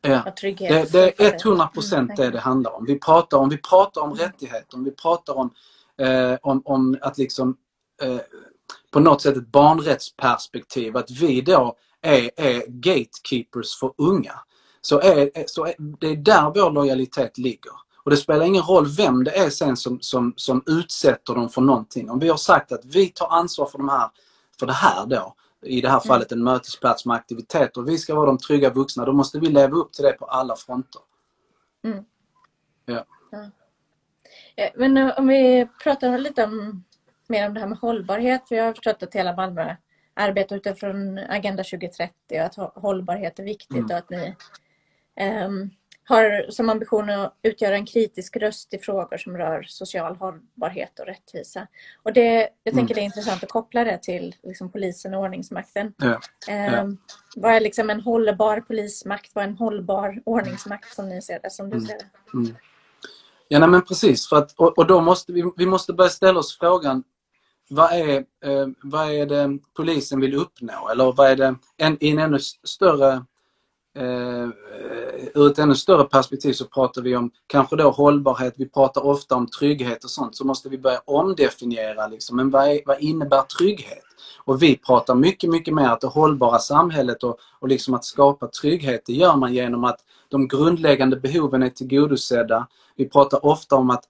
Ja. 0.00 0.32
Det, 0.48 0.92
det, 0.92 1.20
är 1.20 1.46
100 1.46 1.66
procent 1.66 2.10
mm. 2.10 2.16
det 2.16 2.30
det 2.30 2.40
handlar 2.40 2.72
om. 2.72 2.84
Vi 2.86 2.98
pratar 3.00 3.38
om, 3.38 3.48
vi 3.48 3.56
pratar 3.56 4.00
om 4.00 4.14
rättigheter, 4.14 4.78
vi 4.84 4.90
pratar 4.90 5.34
om, 5.34 5.50
eh, 6.00 6.34
om, 6.42 6.62
om 6.64 6.98
att 7.00 7.18
liksom 7.18 7.56
eh, 8.02 8.18
på 8.90 9.00
något 9.00 9.22
sätt 9.22 9.36
ett 9.36 9.46
barnrättsperspektiv, 9.46 10.96
att 10.96 11.10
vi 11.10 11.40
då 11.40 11.76
är, 12.02 12.30
är 12.36 12.66
gatekeepers 12.66 13.78
för 13.80 13.92
unga. 13.98 14.34
Så, 14.80 15.00
är, 15.00 15.30
så 15.46 15.66
är, 15.66 15.74
det 15.78 16.06
är 16.06 16.16
där 16.16 16.52
vår 16.54 16.70
lojalitet 16.70 17.38
ligger. 17.38 17.72
Och 18.06 18.10
det 18.10 18.16
spelar 18.16 18.46
ingen 18.46 18.62
roll 18.62 18.86
vem 18.96 19.24
det 19.24 19.38
är 19.38 19.50
sen 19.50 19.76
som, 19.76 20.00
som, 20.00 20.34
som 20.36 20.62
utsätter 20.66 21.34
dem 21.34 21.48
för 21.48 21.60
någonting. 21.60 22.10
Om 22.10 22.18
vi 22.18 22.28
har 22.28 22.36
sagt 22.36 22.72
att 22.72 22.84
vi 22.84 23.08
tar 23.08 23.28
ansvar 23.28 23.66
för, 23.66 23.78
de 23.78 23.88
här, 23.88 24.10
för 24.58 24.66
det 24.66 24.72
här 24.72 25.06
då, 25.06 25.34
i 25.62 25.80
det 25.80 25.88
här 25.88 25.96
mm. 25.96 26.06
fallet 26.06 26.32
en 26.32 26.44
mötesplats 26.44 27.06
med 27.06 27.16
aktiviteter. 27.16 27.82
Vi 27.82 27.98
ska 27.98 28.14
vara 28.14 28.26
de 28.26 28.38
trygga 28.38 28.70
vuxna. 28.70 29.04
Då 29.04 29.12
måste 29.12 29.38
vi 29.38 29.48
leva 29.48 29.76
upp 29.76 29.92
till 29.92 30.04
det 30.04 30.12
på 30.12 30.24
alla 30.24 30.56
fronter. 30.56 31.00
Mm. 31.84 32.04
Ja. 32.84 33.04
ja. 33.30 34.70
Men 34.74 35.12
om 35.18 35.26
vi 35.26 35.68
pratar 35.82 36.18
lite 36.18 36.44
om, 36.44 36.84
mer 37.26 37.48
om 37.48 37.54
det 37.54 37.60
här 37.60 37.68
med 37.68 37.78
hållbarhet. 37.78 38.48
För 38.48 38.54
jag 38.54 38.64
har 38.64 38.72
förstått 38.72 39.02
att 39.02 39.14
hela 39.14 39.36
Malmö 39.36 39.76
arbetar 40.14 40.56
utifrån 40.56 41.18
Agenda 41.18 41.64
2030 41.64 42.12
och 42.30 42.38
att 42.38 42.74
hållbarhet 42.74 43.38
är 43.38 43.44
viktigt 43.44 43.76
mm. 43.76 43.84
och 43.84 43.96
att 43.96 44.10
ni 44.10 44.36
um, 45.44 45.70
har 46.08 46.50
som 46.50 46.68
ambition 46.68 47.10
att 47.10 47.38
utgöra 47.42 47.74
en 47.74 47.86
kritisk 47.86 48.36
röst 48.36 48.74
i 48.74 48.78
frågor 48.78 49.16
som 49.16 49.38
rör 49.38 49.62
social 49.62 50.16
hållbarhet 50.16 50.98
och 50.98 51.06
rättvisa. 51.06 51.66
Och 52.02 52.12
det, 52.12 52.48
jag 52.62 52.74
tänker 52.74 52.94
mm. 52.94 52.94
det 52.94 53.00
är 53.00 53.04
intressant 53.04 53.42
att 53.42 53.50
koppla 53.50 53.84
det 53.84 53.98
till 53.98 54.34
liksom 54.42 54.72
polisen 54.72 55.14
och 55.14 55.22
ordningsmakten. 55.22 55.94
Ja. 55.96 56.20
Eh, 56.48 56.74
ja. 56.74 56.86
Vad 57.36 57.54
är 57.54 57.60
liksom 57.60 57.90
en 57.90 58.00
hållbar 58.00 58.60
polismakt? 58.60 59.30
Vad 59.34 59.44
är 59.44 59.48
en 59.48 59.56
hållbar 59.56 60.22
ordningsmakt 60.24 60.94
som 60.94 61.08
ni 61.08 61.22
ser 61.22 61.40
det? 61.42 61.50
Som 61.50 61.70
du 61.70 61.76
mm. 61.76 61.86
ser 61.86 61.98
det? 61.98 62.38
Mm. 62.38 62.56
Ja, 63.48 63.58
nej, 63.58 63.68
men 63.68 63.82
precis. 63.82 64.28
För 64.28 64.36
att, 64.36 64.52
och, 64.52 64.78
och, 64.78 64.86
då 64.86 65.00
måste 65.00 65.32
vi, 65.32 65.52
vi 65.56 65.66
måste 65.66 65.92
börja 65.92 66.10
ställa 66.10 66.38
oss 66.38 66.58
frågan 66.58 67.04
vad 67.68 67.92
är, 67.92 68.16
eh, 68.18 68.66
vad 68.82 69.10
är 69.10 69.26
det 69.26 69.58
polisen 69.76 70.20
vill 70.20 70.34
uppnå? 70.34 70.88
Eller 70.88 71.12
vad 71.12 71.30
är 71.30 71.36
det 71.36 71.54
en, 71.76 71.96
i 72.00 72.10
en 72.10 72.18
ännu 72.18 72.38
större 72.64 73.24
eh, 73.96 74.48
ur 75.34 75.46
ett 75.50 75.58
ännu 75.58 75.74
större 75.74 76.04
perspektiv 76.04 76.52
så 76.52 76.64
pratar 76.64 77.02
vi 77.02 77.16
om 77.16 77.30
kanske 77.46 77.76
då 77.76 77.90
hållbarhet, 77.90 78.54
vi 78.56 78.68
pratar 78.68 79.06
ofta 79.06 79.34
om 79.34 79.46
trygghet 79.46 80.04
och 80.04 80.10
sånt, 80.10 80.36
så 80.36 80.46
måste 80.46 80.68
vi 80.68 80.78
börja 80.78 81.00
omdefiniera 81.04 82.06
liksom, 82.06 82.36
men 82.36 82.50
vad, 82.50 82.68
är, 82.68 82.80
vad 82.86 83.00
innebär 83.00 83.42
trygghet? 83.42 84.02
Och 84.44 84.62
vi 84.62 84.76
pratar 84.76 85.14
mycket, 85.14 85.50
mycket 85.50 85.74
mer 85.74 85.88
att 85.88 86.00
det 86.00 86.06
hållbara 86.06 86.58
samhället 86.58 87.22
och, 87.22 87.38
och 87.58 87.68
liksom 87.68 87.94
att 87.94 88.04
skapa 88.04 88.46
trygghet, 88.46 89.02
det 89.06 89.12
gör 89.12 89.36
man 89.36 89.54
genom 89.54 89.84
att 89.84 90.00
de 90.28 90.48
grundläggande 90.48 91.16
behoven 91.16 91.62
är 91.62 91.70
tillgodosedda. 91.70 92.66
Vi 92.96 93.08
pratar 93.08 93.46
ofta 93.46 93.76
om 93.76 93.90
att 93.90 94.04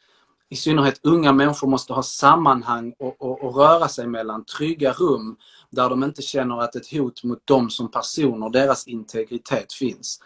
i 0.48 0.56
synnerhet 0.56 1.00
unga 1.02 1.32
människor 1.32 1.68
måste 1.68 1.92
ha 1.92 2.02
sammanhang 2.02 2.94
och, 2.98 3.22
och, 3.22 3.44
och, 3.44 3.56
röra 3.56 3.88
sig 3.88 4.06
mellan 4.06 4.44
trygga 4.44 4.92
rum 4.92 5.36
där 5.70 5.90
de 5.90 6.04
inte 6.04 6.22
känner 6.22 6.60
att 6.60 6.76
ett 6.76 6.92
hot 6.92 7.24
mot 7.24 7.46
dem 7.46 7.70
som 7.70 7.90
personer, 7.90 8.50
deras 8.50 8.86
integritet 8.86 9.72
finns. 9.72 10.20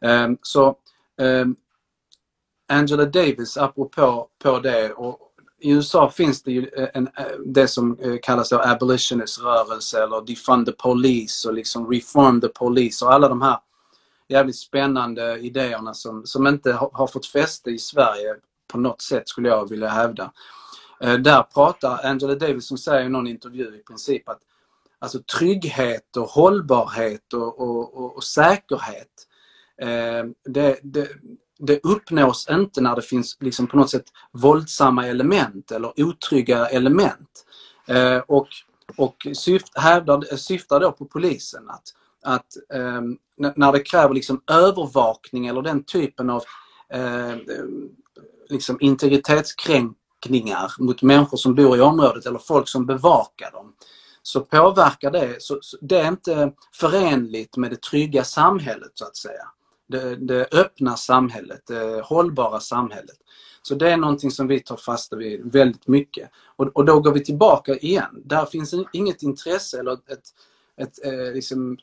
Um, 0.00 0.38
så 0.42 0.76
um, 1.20 1.56
Angela 2.68 3.04
Davis, 3.04 3.56
apropå 3.56 4.28
på 4.42 4.60
det, 4.60 4.92
och 4.92 5.18
i 5.62 5.70
USA 5.70 6.10
finns 6.10 6.42
det 6.42 6.52
ju 6.52 6.68
eh, 6.76 6.88
en, 6.94 7.06
eh, 7.06 7.24
det 7.46 7.68
som 7.68 7.98
eh, 7.98 8.16
kallas 8.22 8.48
för 8.48 8.68
abolitionist-rörelse 8.68 10.02
eller 10.02 10.26
defund 10.26 10.66
the 10.66 10.72
police 10.72 11.48
och 11.48 11.54
liksom 11.54 11.90
reform 11.90 12.40
the 12.40 12.48
police 12.48 13.04
och 13.04 13.12
alla 13.12 13.28
de 13.28 13.42
här 13.42 13.58
jävligt 14.28 14.56
spännande 14.56 15.38
idéerna 15.38 15.94
som, 15.94 16.26
som 16.26 16.46
inte 16.46 16.72
har 16.72 17.06
fått 17.06 17.26
fäste 17.26 17.70
i 17.70 17.78
Sverige 17.78 18.36
på 18.72 18.78
något 18.78 19.02
sätt 19.02 19.28
skulle 19.28 19.48
jag 19.48 19.70
vilja 19.70 19.88
hävda. 19.88 20.32
Eh, 21.00 21.14
där 21.14 21.42
pratar 21.42 22.06
Angela 22.06 22.34
Davis 22.34 22.66
som 22.66 22.78
säger 22.78 23.06
i 23.06 23.08
någon 23.08 23.26
intervju 23.26 23.76
i 23.76 23.82
princip 23.82 24.28
att 24.28 24.40
alltså 24.98 25.18
trygghet 25.38 26.16
och 26.16 26.28
hållbarhet 26.28 27.32
och, 27.32 27.60
och, 27.60 27.96
och, 27.96 28.16
och 28.16 28.24
säkerhet 28.24 29.28
eh, 29.82 30.24
det, 30.44 30.78
det, 30.82 31.08
det, 31.58 31.80
uppnås 31.84 32.48
inte 32.50 32.80
när 32.80 32.96
det 32.96 33.02
finns 33.02 33.36
liksom 33.40 33.66
på 33.66 33.76
något 33.76 33.90
sätt 33.90 34.04
våldsamma 34.32 35.06
element 35.06 35.70
eller 35.70 36.00
otrygga 36.00 36.66
element. 36.66 37.44
Eh, 37.88 38.18
och 38.18 38.48
och 38.96 39.26
syft, 39.32 39.78
hävdar, 39.78 40.36
syftar 40.36 40.80
då 40.80 40.92
på 40.92 41.04
polisen 41.04 41.70
att, 41.70 41.82
att 42.22 42.46
när 43.56 43.72
det 43.72 43.80
kräver 43.80 44.14
liksom 44.14 44.42
övervakning 44.50 45.46
eller 45.46 45.62
den 45.62 45.84
typen 45.84 46.30
av 46.30 46.42
liksom 48.52 48.76
integritetskränkningar 48.80 50.72
mot 50.78 51.02
människor 51.02 51.36
som 51.36 51.54
bor 51.54 51.76
i 51.76 51.80
området 51.80 52.26
eller 52.26 52.38
folk 52.38 52.68
som 52.68 52.86
bevakar 52.86 53.50
dem 53.50 53.72
så 54.22 54.40
påverkar 54.40 55.10
det, 55.10 55.42
så, 55.42 55.58
så 55.62 55.76
det 55.80 55.98
är 55.98 56.08
inte 56.08 56.52
förenligt 56.74 57.56
med 57.56 57.70
det 57.70 57.82
trygga 57.82 58.24
samhället 58.24 58.90
så 58.94 59.04
att 59.04 59.16
säga. 59.16 59.48
Det, 59.86 60.16
det 60.16 60.48
öppna 60.52 60.96
samhället, 60.96 61.60
det 61.66 62.00
hållbara 62.04 62.60
samhället. 62.60 63.16
Så 63.62 63.74
det 63.74 63.90
är 63.90 63.96
någonting 63.96 64.30
som 64.30 64.46
vi 64.46 64.60
tar 64.60 64.76
fasta 64.76 65.16
vid 65.16 65.52
väldigt 65.52 65.88
mycket. 65.88 66.30
Och, 66.56 66.66
och 66.66 66.84
då 66.84 67.00
går 67.00 67.12
vi 67.12 67.24
tillbaka 67.24 67.76
igen. 67.76 68.22
Där 68.24 68.46
finns 68.46 68.74
inget 68.92 69.22
intresse 69.22 69.78
eller 69.80 69.92
ett, 69.92 70.08
ett, 70.08 70.22
ett 70.76 71.06
eh, 71.06 71.34
liksom, 71.34 71.78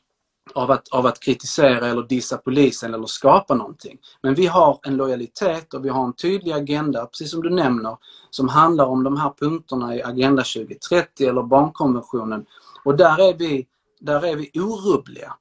av 0.54 0.70
att, 0.70 0.88
av 0.88 1.06
att 1.06 1.20
kritisera 1.20 1.86
eller 1.86 2.02
dissa 2.02 2.36
polisen 2.36 2.94
eller 2.94 3.06
skapa 3.06 3.54
någonting. 3.54 3.98
Men 4.22 4.34
vi 4.34 4.46
har 4.46 4.78
en 4.82 4.96
lojalitet 4.96 5.74
och 5.74 5.84
vi 5.84 5.88
har 5.88 6.04
en 6.04 6.12
tydlig 6.12 6.52
agenda, 6.52 7.06
precis 7.06 7.30
som 7.30 7.42
du 7.42 7.50
nämner, 7.50 7.96
som 8.30 8.48
handlar 8.48 8.86
om 8.86 9.04
de 9.04 9.16
här 9.16 9.32
punkterna 9.38 9.96
i 9.96 10.02
Agenda 10.02 10.42
2030 10.42 11.28
eller 11.28 11.42
barnkonventionen. 11.42 12.46
Och 12.84 12.96
där 12.96 13.28
är 13.28 13.34
vi, 13.34 13.66
där 14.00 14.24
är 14.24 14.36
vi 14.36 14.50
orubbliga. 14.54 15.34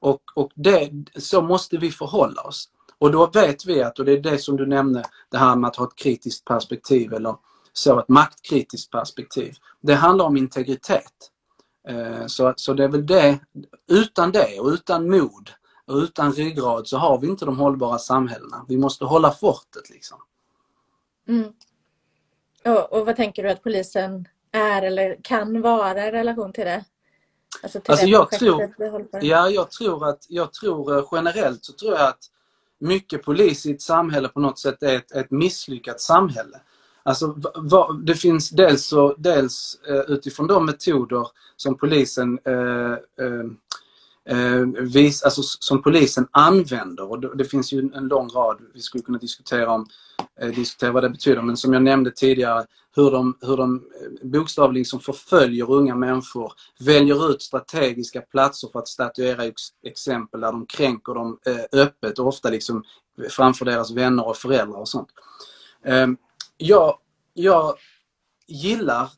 Och, 0.00 0.22
och 0.34 0.50
det, 0.54 0.90
så 1.18 1.42
måste 1.42 1.76
vi 1.76 1.90
förhålla 1.90 2.42
oss. 2.42 2.68
Och 2.98 3.12
då 3.12 3.26
vet 3.26 3.66
vi 3.66 3.82
att, 3.82 3.98
och 3.98 4.04
det 4.04 4.12
är 4.12 4.20
det 4.20 4.38
som 4.38 4.56
du 4.56 4.66
nämnde, 4.66 5.04
det 5.30 5.38
här 5.38 5.56
med 5.56 5.68
att 5.68 5.76
ha 5.76 5.84
ett 5.84 5.96
kritiskt 5.96 6.44
perspektiv 6.44 7.12
eller 7.12 7.36
så, 7.72 7.98
ett 7.98 8.08
maktkritiskt 8.08 8.90
perspektiv. 8.90 9.54
Det 9.80 9.94
handlar 9.94 10.24
om 10.24 10.36
integritet. 10.36 11.31
Eh, 11.88 12.26
så, 12.26 12.54
så 12.56 12.74
det 12.74 12.84
är 12.84 12.88
väl 12.88 13.06
det, 13.06 13.38
utan 13.88 14.32
det 14.32 14.60
och 14.60 14.68
utan 14.68 15.10
mod 15.10 15.50
och 15.86 15.96
utan 15.96 16.32
ryggrad 16.32 16.88
så 16.88 16.96
har 16.96 17.18
vi 17.18 17.26
inte 17.26 17.44
de 17.44 17.58
hållbara 17.58 17.98
samhällena. 17.98 18.64
Vi 18.68 18.76
måste 18.76 19.04
hålla 19.04 19.30
fortet 19.30 19.90
liksom. 19.90 20.18
Mm. 21.28 21.52
Och, 22.64 22.92
och 22.92 23.06
vad 23.06 23.16
tänker 23.16 23.42
du 23.42 23.50
att 23.50 23.62
polisen 23.62 24.28
är 24.52 24.82
eller 24.82 25.18
kan 25.22 25.62
vara 25.62 26.08
i 26.08 26.12
relation 26.12 26.52
till 26.52 26.64
det? 26.64 26.84
Alltså, 27.62 27.80
till 27.80 27.90
alltså 27.90 28.06
jag, 28.06 28.30
tror, 28.30 28.74
ja, 29.20 29.50
jag 29.50 29.70
tror 29.70 30.08
att 30.08 30.26
jag 30.28 30.52
tror 30.52 30.98
eh, 30.98 31.08
generellt 31.12 31.64
så 31.64 31.72
tror 31.72 31.92
jag 31.92 32.08
att 32.08 32.24
mycket 32.78 33.22
polis 33.22 33.66
i 33.66 33.72
ett 33.72 33.82
samhälle 33.82 34.28
på 34.28 34.40
något 34.40 34.58
sätt 34.58 34.82
är 34.82 34.96
ett, 34.96 35.12
ett 35.12 35.30
misslyckat 35.30 36.00
samhälle. 36.00 36.60
Alltså, 37.02 37.26
det 38.02 38.14
finns 38.14 38.50
dels, 38.50 38.86
så, 38.86 39.14
dels 39.18 39.80
eh, 39.88 40.14
utifrån 40.14 40.46
de 40.46 40.66
metoder 40.66 41.26
som 41.56 41.76
polisen 41.76 42.38
eh, 42.44 42.92
eh, 43.26 43.46
eh 44.24 44.66
vis, 44.80 45.22
alltså, 45.22 45.42
som 45.42 45.82
polisen 45.82 46.28
använder. 46.30 47.10
Och 47.10 47.36
det, 47.36 47.44
finns 47.44 47.72
ju 47.72 47.90
en 47.94 48.08
lång 48.08 48.28
rad 48.28 48.58
vi 48.74 48.80
skulle 48.80 49.04
kunna 49.04 49.18
diskutera 49.18 49.70
om 49.70 49.86
eh, 50.40 50.48
diskutera 50.48 50.92
vad 50.92 51.02
det 51.02 51.10
betyder. 51.10 51.42
Men 51.42 51.56
som 51.56 51.72
jag 51.72 51.82
nämnde 51.82 52.10
tidigare, 52.10 52.66
hur 52.96 53.10
de, 53.10 53.38
hur 53.40 53.56
de 53.56 53.76
eh, 53.76 54.28
bokstavligen 54.28 54.84
som 54.84 55.00
förföljer 55.00 55.70
unga 55.70 55.94
människor, 55.94 56.52
väljer 56.80 57.30
ut 57.30 57.42
strategiska 57.42 58.20
platser 58.20 58.68
för 58.72 58.78
att 58.78 58.88
statuera 58.88 59.52
exempel 59.82 60.40
där 60.40 60.52
de 60.52 60.66
kränker 60.66 61.14
dem 61.14 61.38
eh, 61.46 61.80
öppet 61.80 62.18
och 62.18 62.26
ofta 62.26 62.50
liksom 62.50 62.84
framför 63.30 63.64
deras 63.64 63.90
vänner 63.90 64.28
och 64.28 64.36
föräldrar 64.36 64.78
och 64.78 64.88
sånt. 64.88 65.08
Ehm, 65.84 66.16
jag, 66.56 66.98
jag 67.34 67.74
gillar 68.46 69.08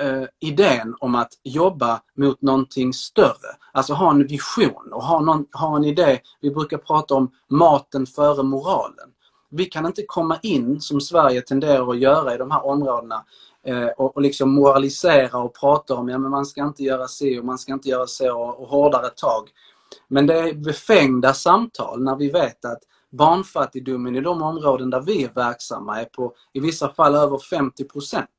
eh, 0.00 0.24
idén 0.40 0.94
om 1.00 1.14
att 1.14 1.32
jobba 1.42 2.00
mot 2.16 2.42
någonting 2.42 2.92
större. 2.92 3.56
Alltså 3.72 3.94
ha 3.94 4.10
en 4.10 4.26
vision 4.26 4.92
och 4.92 5.04
ha, 5.04 5.20
någon, 5.20 5.46
ha 5.52 5.76
en 5.76 5.84
idé. 5.84 6.20
Vi 6.40 6.50
brukar 6.50 6.78
prata 6.78 7.14
om 7.14 7.30
maten 7.48 8.06
före 8.06 8.42
moralen. 8.42 9.10
Vi 9.50 9.64
kan 9.64 9.86
inte 9.86 10.02
komma 10.06 10.38
in, 10.42 10.80
som 10.80 11.00
Sverige 11.00 11.42
tenderar 11.42 11.90
att 11.90 11.98
göra 11.98 12.34
i 12.34 12.38
de 12.38 12.50
här 12.50 12.66
områdena, 12.66 13.24
eh, 13.66 13.86
och, 13.86 14.16
och 14.16 14.22
liksom 14.22 14.54
moralisera 14.54 15.38
och 15.38 15.54
prata 15.60 15.94
om 15.94 16.08
ja, 16.08 16.18
men 16.18 16.30
man 16.30 16.46
ska 16.46 16.64
inte 16.64 16.82
göra 16.82 17.08
så 17.08 17.38
och 17.38 17.44
man 17.44 17.58
ska 17.58 17.72
inte 17.72 17.88
göra 17.88 18.06
så 18.06 18.38
och, 18.38 18.60
och 18.60 18.68
hårdare 18.68 19.08
tag. 19.08 19.50
Men 20.08 20.26
det 20.26 20.38
är 20.38 20.54
befängda 20.54 21.34
samtal 21.34 22.02
när 22.02 22.16
vi 22.16 22.30
vet 22.30 22.64
att 22.64 22.82
barnfattigdomen 23.10 24.16
i 24.16 24.20
de 24.20 24.42
områden 24.42 24.90
där 24.90 25.00
vi 25.00 25.24
är 25.24 25.32
verksamma 25.34 26.00
är 26.00 26.04
på 26.04 26.34
i 26.52 26.60
vissa 26.60 26.88
fall 26.88 27.14
över 27.14 27.38
50 27.38 27.84
procent. 27.84 28.30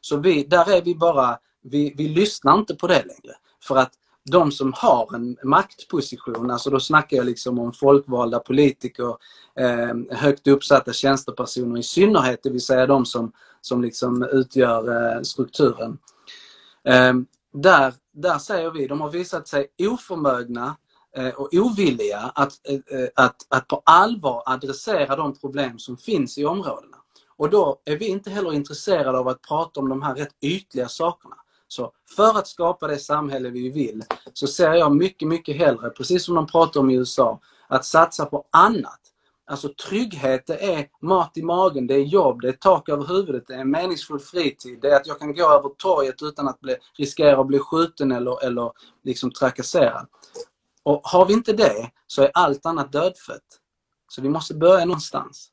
Så 0.00 0.16
vi, 0.16 0.44
där 0.44 0.70
är 0.70 0.82
vi 0.82 0.94
bara, 0.94 1.38
vi, 1.62 1.94
vi 1.96 2.08
lyssnar 2.08 2.58
inte 2.58 2.74
på 2.74 2.86
det 2.86 3.04
längre. 3.04 3.34
För 3.62 3.76
att 3.76 3.92
de 4.30 4.52
som 4.52 4.72
har 4.76 5.14
en 5.14 5.36
maktposition, 5.42 6.50
alltså 6.50 6.70
då 6.70 6.80
snackar 6.80 7.16
jag 7.16 7.26
liksom 7.26 7.58
om 7.58 7.72
folkvalda 7.72 8.38
politiker, 8.38 9.16
eh, 9.58 10.16
högt 10.18 10.46
uppsatta 10.46 10.92
tjänstepersoner 10.92 11.80
i 11.80 11.82
synnerhet, 11.82 12.40
det 12.42 12.50
vill 12.50 12.60
säga 12.60 12.86
de 12.86 13.06
som, 13.06 13.32
som 13.60 13.82
liksom 13.82 14.22
utgör 14.22 15.14
eh, 15.16 15.22
strukturen. 15.22 15.98
Eh, 16.84 17.14
där, 17.52 17.94
där 18.12 18.38
säger 18.38 18.70
vi, 18.70 18.86
de 18.86 19.00
har 19.00 19.10
visat 19.10 19.48
sig 19.48 19.66
oförmögna 19.78 20.76
Eh, 21.16 21.28
och 21.28 21.48
ovilliga 21.52 22.32
att, 22.34 22.52
eh, 22.68 23.00
eh, 23.00 23.08
att, 23.14 23.36
att 23.48 23.68
på 23.68 23.82
allvar 23.84 24.42
adressera 24.46 25.16
de 25.16 25.38
problem 25.38 25.78
som 25.78 25.96
finns 25.96 26.38
i 26.38 26.44
områdena. 26.44 26.96
Och 27.36 27.50
då 27.50 27.80
är 27.84 27.96
vi 27.96 28.08
inte 28.08 28.30
heller 28.30 28.52
intresserade 28.52 29.18
av 29.18 29.28
att 29.28 29.42
prata 29.42 29.80
om 29.80 29.88
de 29.88 30.02
här 30.02 30.14
rätt 30.14 30.36
ytliga 30.40 30.88
sakerna. 30.88 31.36
Så 31.68 31.92
för 32.16 32.38
att 32.38 32.46
skapa 32.46 32.86
det 32.86 32.98
samhälle 32.98 33.50
vi 33.50 33.68
vill 33.68 34.04
så 34.32 34.46
ser 34.46 34.72
jag 34.72 34.96
mycket, 34.96 35.28
mycket 35.28 35.56
hellre, 35.56 35.90
precis 35.90 36.24
som 36.24 36.34
de 36.34 36.46
pratar 36.46 36.80
om 36.80 36.90
i 36.90 36.94
USA, 36.94 37.40
att 37.68 37.84
satsa 37.84 38.26
på 38.26 38.44
annat. 38.50 39.00
Alltså 39.46 39.68
trygghet, 39.88 40.46
det 40.46 40.74
är 40.74 40.88
mat 41.00 41.36
i 41.36 41.42
magen, 41.42 41.86
det 41.86 41.94
är 41.94 42.04
jobb, 42.04 42.40
det 42.40 42.48
är 42.48 42.52
tak 42.52 42.88
över 42.88 43.06
huvudet, 43.06 43.44
det 43.46 43.54
är 43.54 43.64
meningsfull 43.64 44.18
fritid, 44.18 44.78
det 44.82 44.88
är 44.88 44.96
att 44.96 45.06
jag 45.06 45.18
kan 45.18 45.34
gå 45.34 45.52
över 45.52 45.68
torget 45.68 46.22
utan 46.22 46.48
att 46.48 46.60
bli, 46.60 46.76
riskera 46.98 47.40
att 47.40 47.46
bli 47.46 47.58
skjuten 47.58 48.12
eller, 48.12 48.44
eller 48.46 48.72
liksom 49.04 49.30
trakasserad. 49.30 50.06
Och 50.86 51.00
har 51.04 51.26
vi 51.26 51.32
inte 51.32 51.52
det 51.52 51.90
så 52.06 52.22
är 52.22 52.30
allt 52.34 52.66
annat 52.66 52.92
dödfött. 52.92 53.60
Så 54.08 54.22
vi 54.22 54.28
måste 54.28 54.54
börja 54.54 54.84
någonstans. 54.84 55.50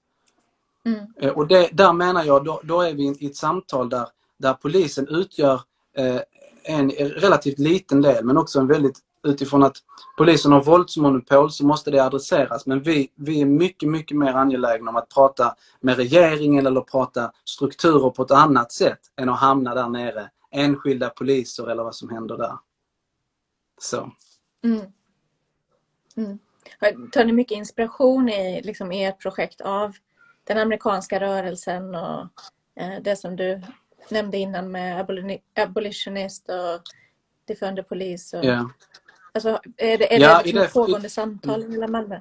Mm. 0.86 1.06
Eh, 1.22 1.32
och 1.32 1.48
det, 1.48 1.70
där 1.74 1.94
menar 1.94 2.24
jag, 2.24 2.46
då, 2.46 2.62
då, 2.63 2.82
är 2.82 2.94
vi 2.94 3.18
i 3.20 3.25
ett 3.25 3.36
samtal 3.36 3.90
där, 3.90 4.08
där 4.38 4.54
polisen 4.54 5.08
utgör 5.08 5.62
eh, 5.98 6.20
en 6.63 6.90
relativt 6.92 7.60
liten 7.60 8.02
del 8.02 8.25
men 8.25 8.38
också 8.38 8.60
en 8.60 8.68
väldigt 8.68 9.00
utifrån 9.24 9.63
att 9.63 9.78
polisen 10.18 10.52
har 10.52 10.63
våldsmonopol 10.63 11.52
så 11.52 11.66
måste 11.66 11.92
det 11.92 12.04
adresseras. 12.04 12.66
Men 12.66 12.82
vi, 12.82 13.12
vi 13.16 13.42
är 13.42 13.46
mycket, 13.46 13.90
mycket 13.90 14.18
mer 14.18 14.34
angelägna 14.34 14.89
om 14.89 14.96
att 14.96 15.10
prata 15.10 15.56
med 15.82 15.98
regeringen 15.98 16.67
eller 16.67 16.82
prata 16.82 17.32
strukturer 17.46 18.10
på 18.10 18.24
ett 18.24 18.32
annat 18.32 18.72
sätt 18.72 19.00
än 19.15 19.30
att 19.30 19.39
hamna 19.39 19.76
där 19.76 19.89
nere. 19.89 20.30
Enskilda 20.52 21.10
poliser 21.10 21.67
eller 21.67 21.84
vad 21.84 21.96
som 21.96 22.10
händer 22.10 22.38
där. 22.38 22.58
Så. 23.82 24.12
Mm. 24.63 24.82
Mm. 26.17 26.39
Tar 27.12 27.26
ni 27.26 27.32
mycket 27.32 27.58
inspiration 27.58 28.30
i 28.30 28.62
liksom, 28.62 28.91
ert 28.91 29.21
projekt 29.21 29.62
av 29.62 29.95
den 30.43 30.58
amerikanska 30.58 31.19
rörelsen 31.19 31.95
och 31.95 32.21
eh, 32.76 33.02
det 33.02 33.15
som 33.15 33.36
du 33.36 33.62
nämnde 34.10 34.38
innan 34.38 34.71
med 34.71 35.06
abolitionist 35.56 36.49
och 36.49 36.82
defender 37.45 37.84
polis. 37.84 38.34
Och, 38.34 38.45
yeah. 38.45 38.65
alltså, 39.34 39.60
är 39.78 39.97
det, 39.97 40.15
är 40.15 40.19
ja, 40.19 40.41
det, 40.43 40.52
det 40.52 40.73
pågående 40.73 41.10
samtal 41.10 41.63
i 41.63 41.71
hela 41.71 41.88
Malmö? 41.88 42.19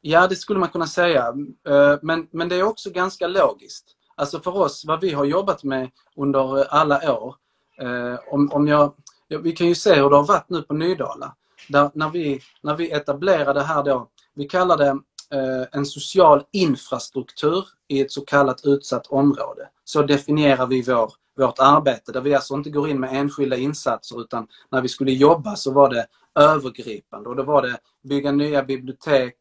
Ja, 0.00 0.26
det 0.26 0.36
skulle 0.36 0.60
man 0.60 0.68
kunna 0.68 0.86
säga. 0.86 1.34
Eh, 1.68 1.98
men, 2.02 2.28
men 2.30 2.48
det 2.48 2.56
är 2.56 2.62
också 2.62 2.90
ganska 2.90 3.26
logiskt. 3.26 3.96
Alltså 4.14 4.40
för 4.40 4.56
oss, 4.56 4.84
vad 4.86 5.00
vi 5.00 5.10
har 5.10 5.24
jobbat 5.24 5.64
med 5.64 5.90
under 6.16 6.64
alla 6.64 7.20
år. 7.20 7.36
Eh, 7.80 8.18
om, 8.28 8.52
om 8.52 8.68
jag, 8.68 8.94
vi 9.28 9.52
kan 9.52 9.66
ju 9.66 9.74
se 9.74 9.94
hur 9.94 10.10
det 10.10 10.16
har 10.16 10.26
varit 10.26 10.48
nu 10.48 10.62
på 10.62 10.74
Nydala. 10.74 11.36
Där, 11.68 11.90
när, 11.94 12.10
vi, 12.10 12.40
när 12.62 12.76
vi 12.76 12.90
etablerade 12.90 13.62
här 13.62 13.82
då, 13.82 14.08
vi 14.34 14.48
kallar 14.48 14.76
det 14.76 14.98
Eh, 15.32 15.66
en 15.72 15.86
social 15.86 16.42
infrastruktur 16.52 17.64
i 17.88 18.00
ett 18.00 18.12
så 18.12 18.20
kallat 18.20 18.60
utsatt 18.64 19.06
område. 19.06 19.68
Så 19.84 20.02
definierar 20.02 20.66
vi 20.66 20.82
vår, 20.82 21.12
vårt 21.36 21.58
arbete 21.58 22.12
där 22.12 22.20
vi 22.20 22.34
alltså 22.34 22.54
inte 22.54 22.70
går 22.70 22.88
in 22.88 23.00
med 23.00 23.16
enskilda 23.16 23.56
insatser 23.56 24.20
utan 24.20 24.46
när 24.70 24.80
vi 24.80 24.88
skulle 24.88 25.12
jobba 25.12 25.56
så 25.56 25.72
var 25.72 25.90
det 25.90 26.06
övergripande 26.34 27.28
och 27.28 27.36
då 27.36 27.42
var 27.42 27.62
det 27.62 27.78
bygga 28.02 28.32
nya 28.32 28.62
bibliotek, 28.62 29.36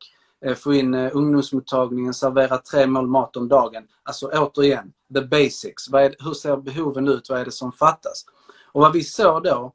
eh, 0.45 0.55
få 0.55 0.73
in 0.73 0.93
eh, 0.93 1.09
ungdomsmottagningen, 1.13 2.13
servera 2.13 2.57
tre 2.57 2.87
mål 2.87 3.07
mat 3.07 3.37
om 3.37 3.47
dagen. 3.47 3.83
Alltså 4.03 4.27
återigen, 4.27 4.93
the 5.13 5.21
basics. 5.21 5.93
Är, 5.93 6.15
hur 6.19 6.33
ser 6.33 6.57
behoven 6.57 7.07
ut? 7.07 7.29
Vad 7.29 7.39
är 7.39 7.45
det 7.45 7.51
som 7.51 7.71
fattas? 7.71 8.25
Och 8.71 8.81
vad 8.81 8.93
vi 8.93 9.03
såg 9.03 9.43
då 9.43 9.73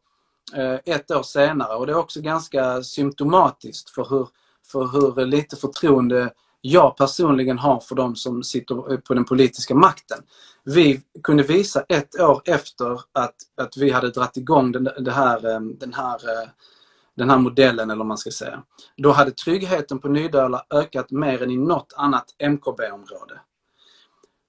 Eh, 0.55 0.95
ett 0.95 1.11
år 1.11 1.23
senare 1.23 1.77
och 1.77 1.87
det 1.87 1.93
är 1.93 1.99
också 1.99 2.21
ganska 2.21 2.83
symptomatiskt 2.83 3.91
för 3.91 4.07
hur 4.11 4.29
för 4.73 4.87
hur 4.87 5.27
lite 5.27 5.57
förtroende 5.57 6.33
jag 6.61 6.97
personligen 6.97 7.59
har 7.59 7.81
för 7.81 7.95
de 7.95 8.17
som 8.17 8.43
sitter 8.43 8.97
på 8.97 9.15
den 9.15 9.25
politiska 9.25 9.75
makten. 9.75 10.19
Vi 10.65 11.01
kunde 11.23 11.43
visa 11.43 11.85
ett 11.89 12.21
år 12.21 12.43
efter 12.45 12.93
att, 12.93 13.35
att 13.57 13.77
vi 13.77 13.91
hade 13.91 14.11
dratt 14.11 14.37
igång 14.37 14.73
den, 14.73 14.89
det 14.99 15.13
här, 15.13 15.55
eh, 15.55 15.61
den, 15.61 15.95
här, 15.95 16.15
eh, 16.15 16.49
den 17.17 17.31
här 17.31 17.39
modellen, 17.39 17.91
eller 17.91 17.99
vad 17.99 18.07
man 18.07 18.19
ska 18.19 18.31
säga. 18.31 18.63
Då 18.97 19.13
hade 19.13 19.31
tryggheten 19.31 19.99
på 19.99 20.09
Nydala 20.09 20.65
ökat 20.71 21.11
mer 21.11 21.43
än 21.43 21.51
i 21.51 21.57
något 21.57 21.93
annat 21.97 22.35
MKB-område. 22.39 23.41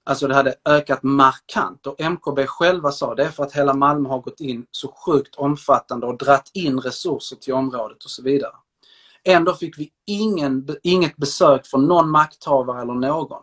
Alltså 0.08 0.28
det 0.28 0.34
hade 0.34 0.54
ökat 0.64 1.02
markant 1.02 1.86
och 1.86 2.00
MKB 2.00 2.46
själva 2.46 2.92
sa 2.92 3.14
det 3.14 3.24
är 3.24 3.28
för 3.28 3.44
att 3.44 3.52
hela 3.52 3.74
Malmö 3.74 4.08
har 4.08 4.20
gått 4.20 4.40
in 4.40 4.66
så 4.70 4.92
sjukt 4.92 5.34
omfattande 5.34 6.06
och 6.06 6.18
dratt 6.18 6.50
in 6.54 6.80
resurser 6.80 7.36
till 7.36 7.54
området 7.54 8.04
och 8.04 8.10
så 8.10 8.22
vidare. 8.22 8.52
Ändå 9.24 9.54
fick 9.54 9.78
vi 9.78 9.90
ingen, 10.06 10.68
inget 10.82 11.16
besök 11.16 11.66
från 11.66 11.86
någon 11.86 12.10
makthavare 12.10 12.82
eller 12.82 12.94
någon. 12.94 13.42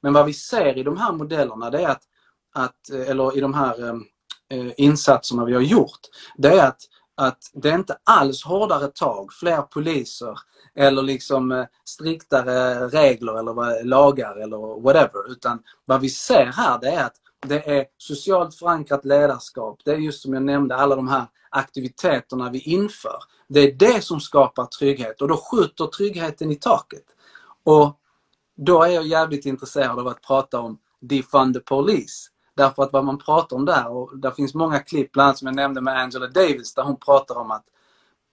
Men 0.00 0.12
vad 0.12 0.26
vi 0.26 0.32
ser 0.32 0.78
i 0.78 0.82
de 0.82 0.96
här 0.96 1.12
modellerna, 1.12 1.70
det 1.70 1.80
är 1.80 1.88
att, 1.88 2.02
att 2.54 2.90
eh, 2.92 3.10
eller 3.10 3.36
i 3.36 3.40
de 3.40 3.54
här 3.54 3.84
eh, 3.84 3.96
eh, 4.58 4.72
insatserna 4.76 5.44
vi 5.44 5.54
har 5.54 5.60
gjort, 5.60 6.00
det 6.36 6.48
är 6.48 6.68
att, 6.68 6.80
att 7.16 7.50
det 7.52 7.70
är 7.70 7.74
inte 7.74 7.98
alls 8.04 8.44
hårdare 8.44 8.88
tag, 8.88 9.32
fler 9.32 9.62
poliser 9.62 10.38
eller 10.74 11.02
liksom 11.02 11.52
eh, 11.52 11.64
striktare 11.84 12.88
regler 12.88 13.38
eller 13.38 13.84
lagar 13.84 14.36
eller 14.36 14.82
whatever. 14.82 15.32
Utan 15.32 15.62
vad 15.84 16.00
vi 16.00 16.08
ser 16.08 16.46
här 16.46 16.78
det 16.80 16.90
är 16.90 17.04
att 17.04 17.16
det 17.46 17.78
är 17.78 17.86
socialt 17.98 18.54
förankrat 18.54 19.04
ledarskap. 19.04 19.80
Det 19.84 19.90
är 19.90 19.96
just 19.96 20.22
som 20.22 20.34
jag 20.34 20.42
nämnde 20.42 20.76
alla 20.76 20.96
de 20.96 21.08
här 21.08 21.26
aktiviteterna 21.50 22.50
vi 22.50 22.58
inför. 22.58 23.16
Det 23.48 23.60
är 23.60 23.72
det 23.72 24.04
som 24.04 24.20
skapar 24.20 24.64
trygghet 24.64 25.22
och 25.22 25.28
då 25.28 25.36
skjuter 25.36 25.86
tryggheten 25.86 26.50
i 26.50 26.56
taket. 26.56 27.04
Och 27.64 27.98
då 28.56 28.82
är 28.82 28.88
jag 28.88 29.06
jävligt 29.06 29.46
intresserad 29.46 29.98
av 29.98 30.08
att 30.08 30.22
prata 30.22 30.60
om 30.60 30.78
defund 31.00 31.54
the 31.54 31.60
police. 31.60 32.30
Därför 32.56 32.82
att 32.82 32.92
vad 32.92 33.04
man 33.04 33.18
pratar 33.18 33.56
om 33.56 33.64
där, 33.64 33.88
och 33.88 34.18
där 34.18 34.30
finns 34.30 34.54
många 34.54 34.78
klipp, 34.78 35.12
bland 35.12 35.26
annat 35.26 35.38
som 35.38 35.46
jag 35.46 35.56
nämnde 35.56 35.80
med 35.80 35.98
Angela 35.98 36.26
Davis, 36.26 36.74
där 36.74 36.82
hon 36.82 36.96
pratar 36.96 37.34
om 37.34 37.50
att, 37.50 37.64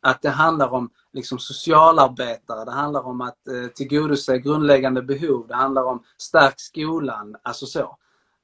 att 0.01 0.21
det 0.21 0.29
handlar 0.29 0.73
om 0.73 0.89
liksom 1.13 1.39
socialarbetare, 1.39 2.65
det 2.65 2.71
handlar 2.71 3.07
om 3.07 3.21
att 3.21 3.47
eh, 3.47 3.67
tillgodose 3.75 4.37
grundläggande 4.37 5.01
behov, 5.01 5.47
det 5.47 5.55
handlar 5.55 5.83
om 5.83 6.03
stärk 6.17 6.59
skolan, 6.59 7.35
alltså 7.41 7.65
så. 7.65 7.97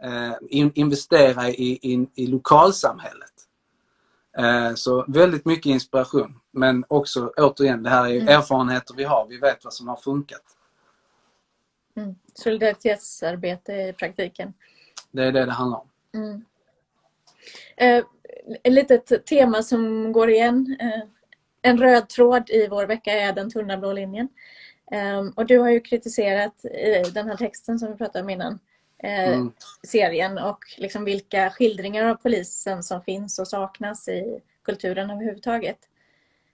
Eh, 0.03 0.33
in, 0.49 0.71
investera 0.75 1.49
i, 1.49 1.93
i, 1.93 2.07
i 2.15 2.27
lokalsamhället. 2.27 3.33
Eh, 4.37 4.73
så 4.73 5.05
väldigt 5.07 5.45
mycket 5.45 5.65
inspiration. 5.65 6.39
Men 6.51 6.85
också 6.87 7.31
återigen, 7.37 7.83
det 7.83 7.89
här 7.89 8.05
är 8.05 8.15
mm. 8.15 8.27
erfarenheter 8.27 8.93
vi 8.95 9.03
har. 9.03 9.27
Vi 9.27 9.37
vet 9.37 9.63
vad 9.63 9.73
som 9.73 9.87
har 9.87 9.95
funkat. 9.97 10.43
Mm. 11.95 12.15
Solidaritetsarbete 12.33 13.73
i 13.73 13.93
praktiken. 13.93 14.53
Det 15.11 15.23
är 15.23 15.31
det 15.31 15.45
det 15.45 15.51
handlar 15.51 15.79
om. 15.79 15.89
Mm. 16.13 16.45
Eh, 17.77 18.05
ett 18.63 18.73
litet 18.73 19.25
tema 19.25 19.63
som 19.63 20.11
går 20.11 20.29
igen. 20.29 20.77
Eh, 20.79 21.01
en 21.61 21.77
röd 21.77 22.09
tråd 22.09 22.49
i 22.49 22.67
vår 22.67 22.85
vecka 22.85 23.13
är 23.13 23.33
den 23.33 23.49
tunna 23.49 23.77
blå 23.77 23.93
linjen. 23.93 24.29
Eh, 24.91 25.19
och 25.35 25.45
du 25.45 25.59
har 25.59 25.69
ju 25.69 25.79
kritiserat 25.79 26.65
i 26.65 27.11
den 27.13 27.27
här 27.27 27.37
texten 27.37 27.79
som 27.79 27.91
vi 27.91 27.97
pratade 27.97 28.23
om 28.23 28.29
innan 28.29 28.59
eh, 29.03 29.33
mm. 29.33 29.51
serien 29.83 30.37
och 30.37 30.59
liksom 30.77 31.05
vilka 31.05 31.49
skildringar 31.49 32.05
av 32.05 32.15
polisen 32.15 32.83
som 32.83 33.01
finns 33.01 33.39
och 33.39 33.47
saknas 33.47 34.07
i 34.07 34.41
kulturen 34.63 35.09
överhuvudtaget. 35.09 35.77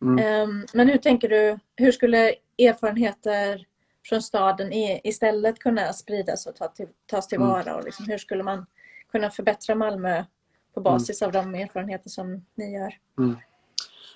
Mm. 0.02 0.26
Ehm, 0.26 0.66
men 0.74 0.90
hur 0.90 0.98
tänker 0.98 1.30
du, 1.30 1.60
hur 1.76 1.92
skulle 1.92 2.36
erfarenheter 2.58 3.66
från 4.10 4.22
staden 4.22 4.70
istället 5.04 5.60
kunna 5.60 5.94
spridas 5.94 6.46
och 6.46 6.54
tas 7.08 7.28
tillvara? 7.28 7.62
Mm. 7.62 7.76
Och 7.76 7.84
liksom, 7.84 8.06
hur 8.06 8.18
skulle 8.18 8.44
man 8.44 8.66
kunna 9.12 9.30
förbättra 9.30 9.76
Malmö 9.76 10.24
på 10.74 10.80
mm. 10.80 10.84
basis 10.84 11.22
mm. 11.22 11.28
av 11.28 11.44
de 11.44 11.62
erfarenheter 11.62 12.10
som 12.10 12.46
ni 12.56 12.74
gör? 12.74 12.94
Mm. 13.18 13.38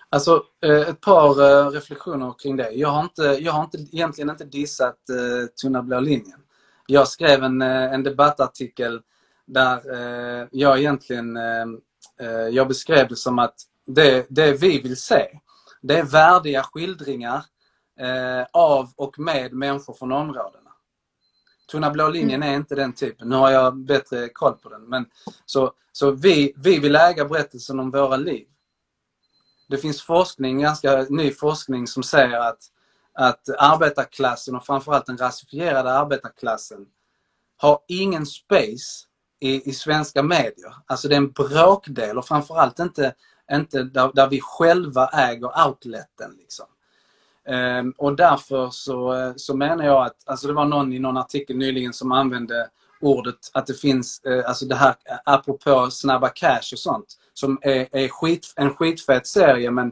Alltså 0.10 0.43
eh, 0.63 0.89
ett 0.89 1.02
par 1.02 1.41
eh, 1.41 1.69
reflektioner 1.69 2.34
kring 2.39 2.58
det. 2.58 2.69
Jag 2.69 2.89
har, 2.89 3.04
inte, 3.04 3.23
jag 3.23 3.52
har 3.52 3.63
inte, 3.63 3.78
egentligen 3.78 4.30
inte 4.30 4.45
dissat 4.45 4.97
uh, 5.12 5.45
Tunna 5.62 5.84
blå 5.84 5.99
linjen. 5.99 6.39
Jag 6.88 7.08
skrev 7.08 7.43
en, 7.43 7.62
en 7.62 8.04
debattartikel 8.04 9.02
där 9.45 9.82
jag 10.52 10.80
egentligen 10.80 11.38
jag 12.52 12.67
beskrev 12.67 13.08
det 13.08 13.15
som 13.15 13.39
att 13.39 13.56
det, 13.86 14.25
det 14.30 14.54
vi 14.54 14.82
vill 14.82 14.97
se, 14.97 15.28
det 15.82 15.97
är 15.97 16.04
värdiga 16.04 16.63
skildringar 16.63 17.45
av 18.54 18.92
och 18.96 19.20
med 19.20 19.54
människor 19.54 19.94
från 19.94 20.12
områdena. 20.12 20.70
Tunna 21.72 21.92
blå 21.92 22.10
linjen 22.10 22.44
är 22.44 22.56
inte 22.56 22.76
den 22.76 22.94
typen. 22.94 23.30
Nu 23.30 23.36
har 23.36 23.52
jag 23.52 23.78
bättre 23.78 24.30
koll 24.30 24.54
på 24.54 24.70
den. 24.70 24.82
Men, 24.82 25.06
så 25.46 25.74
så 25.92 26.12
vi, 26.12 26.54
vi 26.56 26.80
vill 26.80 26.96
äga 26.96 27.26
berättelsen 27.26 27.80
om 27.80 27.92
våra 27.92 28.18
liv. 28.18 28.48
Det 29.70 29.78
finns 29.78 30.02
forskning, 30.02 30.60
ganska 30.60 31.06
ny 31.10 31.32
forskning 31.32 31.88
som 31.88 32.04
säger 32.04 32.40
att, 32.40 32.60
att 33.14 33.50
arbetarklassen 33.58 34.56
och 34.56 34.66
framförallt 34.66 35.06
den 35.06 35.18
rasifierade 35.18 35.92
arbetarklassen 35.92 36.86
har 37.58 37.80
ingen 37.88 38.26
space 38.26 39.06
i, 39.40 39.70
i 39.70 39.74
svenska 39.74 40.24
medier. 40.24 40.76
Alltså 40.86 41.08
det 41.08 41.16
är 41.16 41.18
en 41.18 41.32
bråkdel 41.32 42.18
och 42.18 42.26
framförallt 42.26 42.80
inte, 42.80 43.14
inte 43.52 43.84
där, 43.84 44.12
där 44.14 44.28
vi 44.28 44.40
själva 44.42 45.08
äger 45.08 45.68
outleten. 45.68 46.36
Liksom. 46.38 46.66
Ehm, 47.50 47.94
och 47.98 48.16
därför 48.16 48.70
så, 48.70 49.14
eh, 49.14 49.34
så 49.36 49.56
menar 49.56 49.86
jag 49.86 50.06
att, 50.06 50.16
alltså 50.26 50.48
det 50.48 50.54
var 50.54 50.66
någon 50.66 50.94
i 50.94 51.00
någon 51.00 51.18
artikel 51.18 51.58
nyligen 51.58 51.94
som 51.94 52.12
använde 52.12 52.70
ordet 53.02 53.36
att 53.54 53.68
det 53.68 53.74
finns, 53.74 54.24
eh, 54.24 54.50
alltså 54.50 54.66
det 54.66 54.76
här 54.76 54.96
eh, 55.06 55.18
apropå 55.26 55.90
Snabba 55.92 56.30
Cash 56.30 56.74
och 56.74 56.80
sånt, 56.80 57.18
som 57.34 57.60
är, 57.62 57.88
är 57.92 58.08
skit, 58.08 58.54
en 58.56 58.74
skitfet 58.74 59.28
serie 59.28 59.72
men 59.72 59.92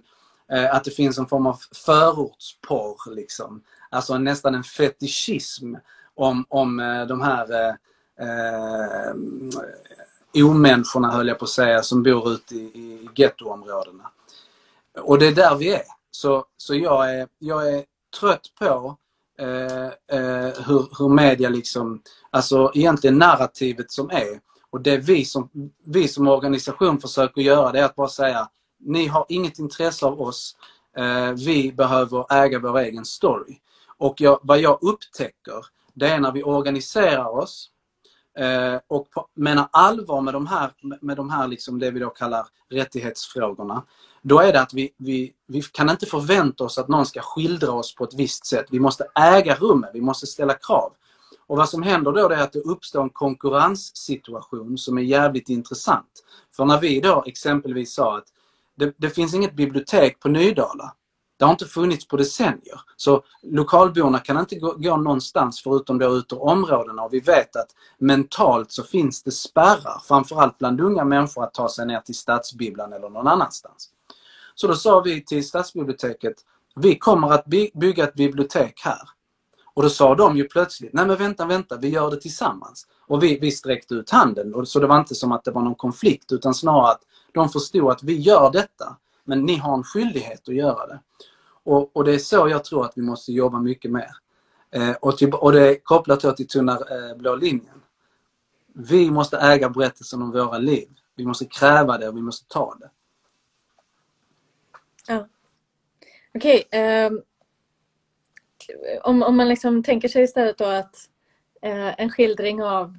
att 0.72 0.84
det 0.84 0.92
finns 0.92 1.18
en 1.18 1.28
form 1.28 1.48
av 1.48 1.60
förortsporr 1.86 3.16
liksom. 3.16 3.62
Alltså 3.90 4.18
nästan 4.18 4.56
en 4.56 4.64
fetischism 4.64 5.76
om, 6.16 6.46
om 6.50 6.78
de 7.08 7.22
här 7.22 7.70
eh, 8.20 9.14
omänniskorna 10.44 11.12
höll 11.12 11.28
jag 11.28 11.40
på 11.40 11.46
att 11.46 11.50
säga 11.50 11.84
som 11.84 12.04
bor 12.04 12.32
ute 12.32 12.56
i, 12.56 12.58
i 12.58 13.10
gettoområdena. 13.16 14.12
Och 15.02 15.20
det 15.20 15.28
är 15.28 15.36
där 15.36 15.56
vi 15.56 15.74
är. 15.74 15.97
Så, 16.18 16.46
så 16.58 16.76
jag, 16.76 17.16
är, 17.16 17.28
jag 17.40 17.74
är 17.74 17.84
trött 18.20 18.54
på 18.60 18.98
eh, 19.40 19.86
eh, 19.86 20.54
hur, 20.68 21.00
hur 21.00 21.10
media 21.10 21.50
liksom, 21.50 22.02
alltså 22.30 22.72
egentligen 22.74 23.18
narrativet 23.18 23.92
som 23.92 24.10
är. 24.10 24.40
Och 24.70 24.82
det 24.82 24.98
vi 24.98 25.26
som, 25.26 25.50
vi 25.86 26.08
som 26.08 26.28
organisation 26.28 27.00
försöker 27.00 27.42
göra 27.42 27.72
det 27.72 27.80
är 27.80 27.86
att 27.86 27.96
bara 27.96 28.08
säga, 28.08 28.50
ni 28.80 29.08
har 29.08 29.26
inget 29.30 29.60
intresse 29.60 30.06
av 30.06 30.22
oss. 30.22 30.56
Eh, 30.98 31.32
vi 31.32 31.72
behöver 31.72 32.34
äga 32.34 32.60
vår 32.60 32.80
egen 32.80 33.06
story. 33.06 33.60
Och 33.98 34.22
jag, 34.22 34.40
vad 34.42 34.60
jag 34.60 34.80
upptäcker, 34.82 35.66
det 35.94 36.08
är 36.08 36.20
när 36.20 36.32
vi 36.32 36.44
organiserar 36.44 37.38
oss 37.38 37.70
eh, 38.38 38.80
och 38.88 39.10
på, 39.12 39.28
menar 39.34 39.68
allvar 39.72 40.22
med 40.22 40.34
de 40.34 40.48
här, 40.48 40.72
med 41.02 41.18
de 41.18 41.30
här 41.30 41.48
liksom 41.48 41.80
det 41.80 41.92
vi 41.92 42.00
då 42.00 42.10
kallar 42.10 42.48
rättighetsfrågorna. 42.70 43.84
Då 44.22 44.40
är 44.40 44.54
det 44.54 44.62
att 44.62 44.74
vi, 44.74 44.90
vi, 44.98 45.34
vi 45.48 45.62
kan 45.62 45.90
inte 45.90 46.06
förvänta 46.06 46.64
oss 46.64 46.78
att 46.78 46.88
någon 46.88 47.06
ska 47.06 47.22
skildra 47.22 47.72
oss 47.72 47.96
på 47.96 48.04
ett 48.04 48.14
visst 48.14 48.46
sätt. 48.46 48.66
Vi 48.70 48.80
måste 48.80 49.08
äga 49.16 49.56
rummet, 49.56 49.90
vi 49.94 50.02
måste 50.02 50.28
ställa 50.28 50.54
krav. 50.54 50.94
Och 51.48 51.58
vad 51.58 51.70
som 51.70 51.84
händer 51.84 52.12
då 52.12 52.30
är 52.30 52.38
att 52.38 52.54
det 52.54 52.60
uppstår 52.60 53.02
en 53.02 53.10
konkurrenssituation 53.10 54.78
som 54.78 54.98
är 54.98 55.02
jävligt 55.02 55.50
intressant. 55.50 56.24
För 56.56 56.66
när 56.66 56.80
vi 56.80 57.00
då 57.00 57.24
exempelvis 57.28 57.94
sa 57.94 58.18
att 58.18 58.28
det, 58.76 58.94
det 58.98 59.10
finns 59.10 59.34
inget 59.34 59.54
bibliotek 59.54 60.20
på 60.20 60.30
Nydala. 60.30 60.94
Det 61.38 61.46
har 61.46 61.52
inte 61.52 61.66
funnits 61.66 62.08
på 62.08 62.18
decennier. 62.18 62.82
Så 62.96 63.24
lokalborna 63.42 64.20
kan 64.20 64.40
inte 64.40 64.56
gå, 64.56 64.74
gå 64.78 64.98
någonstans 64.98 65.62
förutom 65.64 65.98
då 65.98 66.16
ut 66.16 66.34
ur 66.34 66.44
områdena 66.44 67.02
och 67.02 67.14
vi 67.14 67.20
vet 67.20 67.56
att 67.56 67.76
mentalt 67.98 68.72
så 68.72 68.84
finns 68.84 69.24
det 69.24 69.32
spärrar, 69.32 70.02
framförallt 70.08 70.58
bland 70.58 70.82
unga 70.82 71.06
människor 71.06 71.44
att 71.44 71.54
ta 71.54 71.70
sig 71.70 71.86
ner 71.86 72.00
till 72.00 72.16
stadsbibblan 72.16 72.94
eller 72.94 73.10
någon 73.10 73.28
annanstans. 73.28 73.90
Så 74.56 74.68
då 74.68 74.76
sa 74.76 75.00
vi 75.02 75.26
till 75.26 75.48
stadsbiblioteket, 75.48 76.36
vi 76.76 76.98
kommer 76.98 77.32
att 77.32 77.46
by 77.46 77.70
bygga 77.74 78.04
ett 78.04 78.14
bibliotek 78.14 78.82
här. 78.84 79.10
Och 79.74 79.84
då 79.84 79.90
sa 79.90 80.16
de 80.16 80.38
ju 80.38 80.44
plötsligt, 80.44 80.94
nej 80.94 81.06
men 81.06 81.18
vänta, 81.18 81.46
vänta, 81.46 81.78
vi 81.78 81.90
gör 81.90 82.12
det 82.12 82.22
tillsammans. 82.22 82.88
Och 83.08 83.24
vi, 83.24 83.40
vi 83.40 83.52
sträckte 83.52 83.94
ut 83.94 84.10
handen. 84.10 84.56
Och 84.56 84.68
så 84.68 84.80
det 84.80 84.88
var 84.88 85.00
inte 85.00 85.16
som 85.16 85.32
att 85.32 85.44
det 85.44 85.52
var 85.52 85.62
någon 85.62 85.76
konflikt 85.76 86.32
utan 86.32 86.54
snarare 86.54 86.92
att 86.92 87.02
de 87.34 87.50
förstod 87.50 87.92
att 87.92 88.04
vi 88.04 88.18
gör 88.18 88.52
detta. 88.52 88.98
Men 89.28 89.46
ni 89.46 89.56
har 89.56 89.74
en 89.74 89.84
skyldighet 89.84 90.50
att 90.50 90.56
göra 90.56 90.88
det. 90.88 91.00
Och, 91.64 91.96
och 91.96 92.04
det 92.04 92.14
är 92.14 92.20
så 92.20 92.50
jag 92.50 92.64
tror 92.64 92.86
att 92.86 92.94
vi 92.96 93.02
måste 93.02 93.34
jobba 93.34 93.60
mycket 93.60 93.92
mer. 93.92 94.12
Eh, 94.72 94.92
och, 94.92 95.18
till, 95.18 95.34
och 95.34 95.52
det 95.52 95.62
är 95.62 95.80
kopplat 95.84 96.20
till, 96.20 96.36
till 96.36 96.48
tunna 96.48 96.72
eh, 96.72 97.18
blå 97.18 97.36
linjen. 97.36 97.82
Vi 98.74 99.12
måste 99.12 99.38
äga 99.38 99.70
berättelsen 99.70 100.22
om 100.22 100.32
våra 100.32 100.58
liv. 100.58 100.90
Vi 101.16 101.26
måste 101.26 101.46
kräva 101.46 101.98
det 101.98 102.08
och 102.08 102.18
vi 102.18 102.22
måste 102.22 102.48
ta 102.48 102.76
det. 102.80 102.90
Ja. 105.08 105.28
Okej. 106.36 106.64
Okay, 106.68 107.06
um, 107.06 107.22
om, 109.04 109.24
om 109.24 109.38
man 109.38 109.50
liksom 109.50 109.84
tänker 109.84 110.08
sig 110.08 110.24
istället 110.24 110.58
då 110.58 110.66
att 110.66 111.10
uh, 111.66 112.02
en 112.02 112.10
skildring 112.10 112.64
av, 112.64 112.98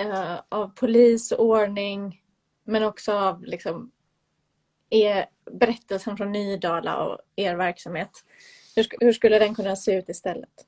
uh, 0.00 0.40
av 0.48 0.68
polis 0.68 1.32
och 1.32 1.44
ordning 1.44 2.22
men 2.64 2.82
också 2.82 3.12
av 3.12 3.44
liksom, 3.44 3.90
er 4.90 5.26
berättelsen 5.50 6.16
från 6.16 6.32
Nydala 6.32 6.96
och 6.96 7.18
er 7.36 7.54
verksamhet. 7.54 8.10
Hur, 8.76 8.86
hur 9.00 9.12
skulle 9.12 9.38
den 9.38 9.54
kunna 9.54 9.76
se 9.76 9.98
ut 9.98 10.08
istället? 10.08 10.64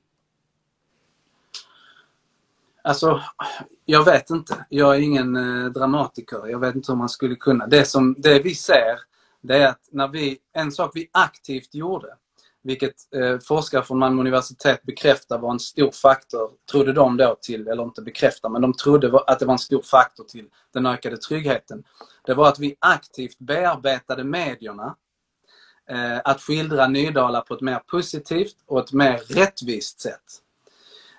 Alltså, 2.83 3.21
jag 3.85 4.05
vet 4.05 4.31
inte. 4.31 4.67
Jag 4.69 4.97
är 4.97 5.01
ingen 5.01 5.37
eh, 5.37 5.71
dramatiker. 5.71 6.47
Jag 6.47 6.59
vet 6.59 6.75
inte 6.75 6.93
hur 6.93 6.97
man 6.97 7.09
skulle 7.09 7.37
kunna. 7.37 7.67
Det, 7.67 7.85
som, 7.85 8.15
det 8.19 8.41
vi 8.43 8.55
ser 8.55 9.01
det 9.41 9.57
är 9.57 9.69
att 9.69 9.89
när 9.91 10.09
vi, 10.09 10.39
en 10.53 10.73
sak 10.73 10.91
vi 10.95 11.09
aktivt 11.13 11.75
gjorde, 11.75 12.17
vilket 12.63 12.95
eh, 13.17 13.39
forskare 13.39 13.83
från 13.83 13.99
Malmö 13.99 14.21
universitet 14.21 14.83
bekräftar 14.83 15.39
var 15.39 15.51
en 15.51 15.61
stor 15.61 15.91
faktor, 15.91 16.51
trodde 16.71 16.93
de 16.93 17.17
då 17.17 17.37
till, 17.41 17.69
eller 17.69 17.83
inte 17.83 18.03
bekräftar, 18.03 18.49
men 18.49 18.63
de 18.63 18.73
trodde 18.73 19.19
att 19.27 19.39
det 19.39 19.47
var 19.47 19.53
en 19.53 19.59
stor 19.59 19.83
faktor 19.83 20.25
till 20.25 20.47
den 20.75 20.87
ökade 20.87 21.17
tryggheten. 21.17 21.83
Det 22.27 22.35
var 22.35 22.49
att 22.49 22.59
vi 22.59 22.77
aktivt 22.79 23.39
bearbetade 23.39 24.25
medierna 24.25 24.97
eh, 25.91 26.19
att 26.25 26.41
skildra 26.41 26.89
Nydala 26.89 27.41
på 27.41 27.55
ett 27.55 27.61
mer 27.61 27.79
positivt 27.87 28.57
och 28.67 28.81
ett 28.81 28.93
mer 28.93 29.19
rättvist 29.19 30.01
sätt. 30.01 30.25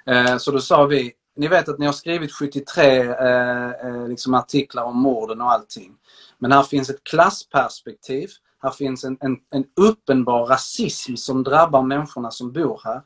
Eh, 0.06 0.38
så 0.38 0.52
då 0.52 0.60
sa 0.60 0.86
vi, 0.86 1.14
ni 1.36 1.48
vet 1.48 1.70
att 1.70 1.80
ni 1.80 1.86
har 1.86 1.94
skrivit 1.94 2.32
73 2.32 3.00
eh, 3.00 3.70
eh, 3.70 4.08
liksom 4.08 4.34
artiklar 4.34 4.84
om 4.84 4.98
morden 4.98 5.42
och 5.42 5.52
allting. 5.52 5.96
Men 6.40 6.52
här 6.52 6.64
finns 6.64 6.90
ett 6.90 7.04
klassperspektiv. 7.04 8.30
Här 8.62 8.72
finns 8.72 9.04
en, 9.04 9.18
en, 9.22 9.38
en 9.52 9.66
uppenbar 9.76 10.46
rasism 10.46 11.16
som 11.16 11.44
drabbar 11.44 11.82
människorna 11.82 12.32
som 12.32 12.52
bor 12.52 12.82
här. 12.84 13.02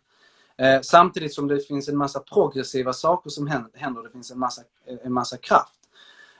Eh, 0.57 0.81
samtidigt 0.81 1.33
som 1.33 1.47
det 1.47 1.67
finns 1.67 1.89
en 1.89 1.97
massa 1.97 2.19
progressiva 2.19 2.93
saker 2.93 3.29
som 3.29 3.47
händer. 3.47 4.03
Det 4.03 4.09
finns 4.09 4.31
en 4.31 4.39
massa, 4.39 4.61
en 5.03 5.13
massa 5.13 5.37
kraft. 5.37 5.79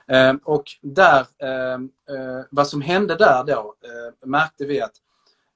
Eh, 0.08 0.34
och 0.44 0.64
där, 0.82 1.26
eh, 1.38 1.74
eh 1.74 2.44
vad 2.50 2.68
som 2.68 2.80
hände 2.80 3.14
där 3.14 3.44
då 3.44 3.74
eh, 3.84 4.28
märkte 4.28 4.64
vi 4.64 4.80
att 4.80 4.92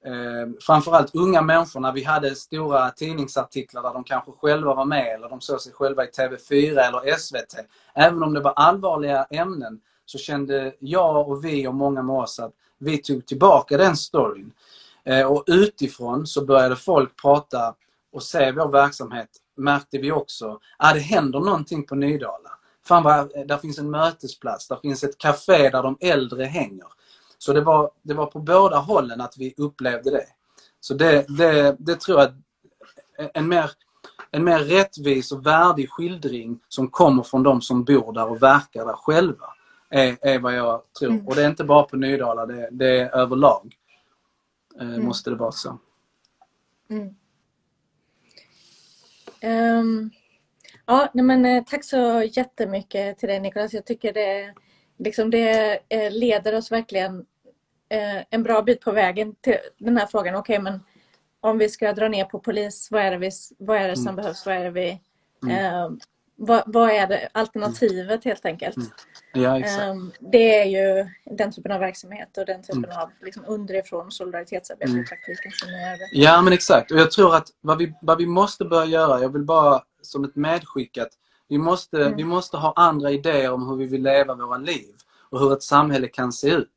eh, 0.05 0.53
framförallt 0.61 1.15
unga 1.15 1.41
människor, 1.41 1.79
när 1.79 1.91
vi 1.91 2.03
hade 2.03 2.35
stora 2.35 2.89
tidningsartiklar 2.89 3.83
där 3.83 3.93
de 3.93 4.03
kanske 4.03 4.31
själva 4.31 4.73
var 4.73 4.85
med 4.85 5.15
eller 5.15 5.29
de 5.29 5.41
såg 5.41 5.61
sig 5.61 5.73
själva 5.73 6.05
i 6.05 6.07
TV4 6.07 6.79
eller 6.79 7.17
SVT. 7.17 7.55
Även 7.95 8.23
om 8.23 8.33
det 8.33 8.39
var 8.39 8.53
allvarliga 8.55 9.23
ämnen 9.23 9.81
så 10.11 10.17
kände 10.17 10.73
jag 10.79 11.29
och 11.29 11.45
vi 11.45 11.67
och 11.67 11.75
många 11.75 12.03
med 12.03 12.15
oss 12.15 12.39
att 12.39 12.53
vi 12.77 12.97
tog 12.97 13.25
tillbaka 13.25 13.77
den 13.77 13.97
storyn. 13.97 14.51
Eh, 15.03 15.25
och 15.25 15.43
utifrån 15.47 16.27
så 16.27 16.45
började 16.45 16.75
folk 16.75 17.21
prata 17.21 17.75
och 18.11 18.23
se 18.23 18.51
vår 18.51 18.67
verksamhet 18.67 19.29
märkte 19.57 19.97
vi 19.97 20.11
också 20.11 20.59
att 20.77 20.93
det 20.93 20.99
händer 20.99 21.39
någonting 21.39 21.85
på 21.85 21.95
Nydala. 21.95 22.51
Fan 22.85 23.03
vad, 23.03 23.35
eh, 23.35 23.45
där 23.45 23.57
finns 23.57 23.79
en 23.79 23.91
mötesplats, 23.91 24.67
där 24.67 24.75
finns 24.75 25.03
ett 25.03 25.17
café 25.17 25.69
där 25.69 25.83
de 25.83 25.97
äldre 26.01 26.43
hänger. 26.43 26.87
Så 27.37 27.53
det 27.53 27.61
var, 27.61 27.91
det 28.01 28.13
var 28.13 28.25
på 28.25 28.39
båda 28.39 28.77
hållen 28.77 29.21
att 29.21 29.37
vi 29.37 29.53
upplevde 29.57 30.11
det. 30.11 30.25
Så 30.79 30.93
det, 30.93 31.25
det, 31.37 31.75
det 31.79 31.95
tror 31.95 32.19
jag 32.19 32.29
en 33.33 33.47
mer, 33.47 33.71
en 34.31 34.43
mer 34.43 34.59
rättvis 34.59 35.31
och 35.31 35.45
värdig 35.45 35.89
skildring 35.89 36.59
som 36.67 36.87
kommer 36.87 37.23
från 37.23 37.43
de 37.43 37.61
som 37.61 37.83
bor 37.83 38.13
där 38.13 38.29
och 38.29 38.43
verkar 38.43 38.85
där 38.85 38.93
själva. 38.93 39.45
Är, 39.93 40.17
är 40.21 40.39
vad 40.39 40.55
jag 40.55 40.81
tror. 40.99 41.11
Mm. 41.11 41.27
Och 41.27 41.35
det 41.35 41.43
är 41.43 41.49
inte 41.49 41.63
bara 41.63 41.83
på 41.83 41.97
Nydala, 41.97 42.45
det, 42.45 42.69
det 42.71 42.99
är 42.99 43.15
överlag. 43.15 43.75
Eh, 44.79 44.87
mm. 44.87 45.05
Måste 45.05 45.29
det 45.29 45.35
vara 45.35 45.51
så. 45.51 45.79
Mm. 46.89 47.15
Um, 49.43 50.11
ja, 50.85 51.09
men, 51.13 51.45
eh, 51.45 51.63
tack 51.63 51.83
så 51.83 52.23
jättemycket 52.23 53.17
till 53.17 53.29
dig 53.29 53.39
Niklas. 53.39 53.73
Jag 53.73 53.85
tycker 53.85 54.13
det, 54.13 54.53
liksom 54.97 55.29
det 55.29 55.79
leder 56.11 56.55
oss 56.55 56.71
verkligen 56.71 57.25
eh, 57.89 58.23
en 58.29 58.43
bra 58.43 58.61
bit 58.61 58.81
på 58.81 58.91
vägen 58.91 59.35
till 59.35 59.57
den 59.77 59.97
här 59.97 60.05
frågan. 60.05 60.35
Okej, 60.35 60.59
okay, 60.59 60.71
men 60.71 60.79
om 61.39 61.57
vi 61.57 61.69
ska 61.69 61.93
dra 61.93 62.07
ner 62.07 62.25
på 62.25 62.39
polis, 62.39 62.87
vad 62.91 63.01
är 63.01 63.11
det, 63.11 63.17
vi, 63.17 63.31
vad 63.57 63.77
är 63.77 63.87
det 63.87 63.95
som 63.95 64.07
mm. 64.07 64.15
behövs? 64.15 64.45
Vad 64.45 64.55
är 64.55 64.63
det 64.63 64.71
vi... 64.71 65.01
Mm. 65.43 65.75
Eh, 65.75 65.89
vad, 66.43 66.63
vad, 66.65 66.89
är 66.89 67.07
det 67.07 67.29
alternativet 67.31 68.23
helt 68.23 68.45
enkelt? 68.45 68.77
Mm. 68.77 68.89
Ja, 69.33 69.59
exakt. 69.59 69.83
Um, 69.83 70.11
det 70.19 70.59
är 70.61 70.65
ju 70.65 71.09
den 71.37 71.51
typen 71.51 71.71
av 71.71 71.79
verksamhet 71.79 72.37
och 72.37 72.45
den 72.45 72.61
typen 72.61 72.85
mm. 72.85 72.97
av 72.97 73.09
liksom, 73.21 73.43
underifrån 73.47 74.11
solidaritetsarbete 74.11 74.91
mm. 74.91 75.03
i 75.03 75.07
praktiken 75.07 75.51
som 75.51 75.71
det. 75.71 76.09
Ja 76.11 76.41
men 76.41 76.53
exakt 76.53 76.91
och 76.91 76.99
jag 76.99 77.11
tror 77.11 77.35
att 77.35 77.47
vad 77.61 77.77
vi, 77.77 77.93
vad 78.01 78.17
vi 78.17 78.25
måste 78.25 78.65
börja 78.65 78.85
göra, 78.85 79.21
jag 79.21 79.33
vill 79.33 79.45
bara 79.45 79.81
som 80.01 80.23
ett 80.23 80.35
medskick 80.35 80.97
att 80.97 81.11
vi 81.47 81.57
måste, 81.57 82.01
mm. 82.01 82.15
vi 82.15 82.23
måste 82.23 82.57
ha 82.57 82.73
andra 82.75 83.11
idéer 83.11 83.51
om 83.51 83.69
hur 83.69 83.75
vi 83.75 83.85
vill 83.85 84.03
leva 84.03 84.35
våra 84.35 84.57
liv 84.57 84.95
och 85.29 85.39
hur 85.39 85.53
ett 85.53 85.63
samhälle 85.63 86.07
kan 86.07 86.31
se 86.31 86.49
ut. 86.49 86.67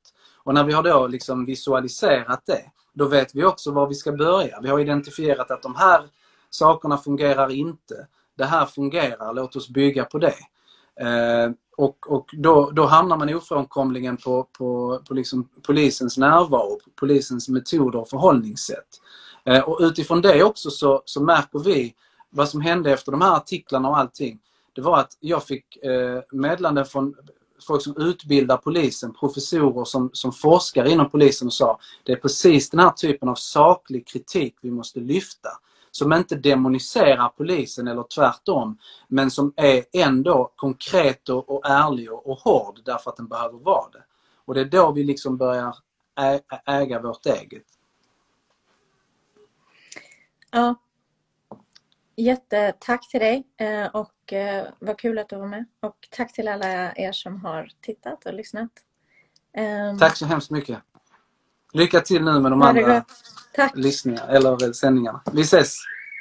Och 0.43 0.55
när 0.55 0.65
vi 0.65 0.73
har 0.73 0.83
då 0.83 1.07
liksom 1.07 1.47
visualiserat 1.47 2.43
det, 2.47 2.63
då 2.93 3.09
vet 3.09 3.35
vi 3.35 3.45
också 3.45 3.71
var 3.71 3.87
vi 3.87 3.95
ska 3.95 4.13
börja. 4.13 4.61
Vi 4.63 4.69
har 4.69 4.79
identifierat 4.79 5.51
att 5.51 5.63
de 5.63 5.75
här 5.75 6.03
sakerna 6.51 6.99
fungerar 6.99 7.51
inte. 7.51 8.07
Det 8.37 8.45
här 8.45 8.67
fungerar, 8.67 9.35
låt 9.35 9.57
oss 9.57 9.69
bygga 9.69 10.05
på 10.05 10.19
det. 10.19 10.37
Eh, 11.01 11.51
och 11.77 12.11
och 12.11 12.31
då, 12.33 12.71
då 12.71 12.87
hamnar 12.87 13.17
man 13.17 13.35
ofrånkomligen 13.35 14.17
på, 14.17 14.49
på, 14.59 15.01
på 15.09 15.15
liksom 15.15 15.49
polisens 15.63 16.19
närvaro, 16.19 16.79
polisens 16.95 17.49
metoder 17.49 17.99
och 17.99 18.09
förhållningssätt. 18.09 19.01
Eh, 19.45 19.61
och 19.61 19.79
utifrån 19.81 20.21
det 20.21 20.45
också 20.45 20.71
så, 20.71 21.03
så 21.05 21.23
märker 21.23 21.59
vi 21.59 21.95
vad 22.31 22.49
som 22.49 22.61
hände 22.61 22.93
efter 22.93 23.13
de 23.13 23.21
här 23.21 23.37
artiklarna 23.37 23.89
och 23.89 23.99
allting. 23.99 24.39
Det 24.75 24.81
var 24.81 24.99
att 24.99 25.17
jag 25.21 25.45
fick 25.45 25.77
eh, 25.77 26.21
meddelanden 26.33 26.85
från 26.85 27.15
folk 27.67 27.83
som 27.83 27.97
utbildar 27.97 28.57
polisen, 28.57 29.15
professorer 29.15 29.85
som, 29.85 30.11
som 30.13 30.33
forskar 30.33 30.85
inom 30.85 31.11
polisen 31.11 31.49
och 31.49 31.55
sa 31.55 31.79
det 32.03 32.13
är 32.13 32.17
precis 32.17 32.71
den 32.71 32.81
här 32.81 32.91
typen 32.91 33.29
av 33.29 33.35
saklig 33.35 34.07
kritik 34.07 34.55
vi 34.61 34.71
måste 34.71 35.01
lyfta. 35.01 35.49
Som 35.97 36.13
inte 36.13 36.37
demoniserar 36.37 37.29
polisen 37.29 37.89
eller 37.89 38.03
tvärtom 38.15 38.79
men 39.09 39.31
som 39.31 39.53
är 39.57 39.85
ändå 39.93 40.53
konkret 40.57 41.29
och, 41.29 41.67
ärlig 41.67 42.13
och, 42.13 42.39
hård 42.39 42.81
därför 42.85 43.11
att 43.11 43.17
den 43.17 43.29
behöver 43.29 43.59
vara 43.59 43.91
det. 43.91 44.05
Och 44.45 44.55
det 44.55 44.61
är 44.61 44.65
då 44.65 44.93
vi 44.93 45.05
liksom 45.05 45.37
börjar 45.37 45.77
äga 46.67 47.01
vårt 47.01 47.27
eget. 47.27 47.63
Ja. 50.51 50.75
Jättetack 52.17 53.11
till 53.11 53.21
dig 53.21 53.47
eh, 53.57 53.87
och 53.87 54.33
eh, 54.33 54.67
vad 54.79 54.99
kul 54.99 55.19
att 55.19 55.29
du 55.29 55.37
var 55.37 55.47
med. 55.47 55.65
Och 55.81 56.09
tack 56.11 56.33
till 56.33 56.49
alla 56.49 56.93
er 56.97 57.13
som 57.13 57.45
har 57.45 57.69
tittat 57.81 58.27
och 58.27 58.35
lyssnat. 58.35 58.71
Um, 59.91 59.99
tack 59.99 60.17
så 60.17 60.27
hemskt 60.27 60.51
mycket. 60.51 60.79
Lycka 61.75 62.01
till 62.01 62.25
nu 62.25 62.41
med 62.41 62.53
de 62.53 62.63
andra 62.63 63.05
lyssningarna 63.75 64.27
eller 64.27 64.73
sändningarna. 64.73 65.21
Vi 65.33 65.41
ses. 65.41 65.77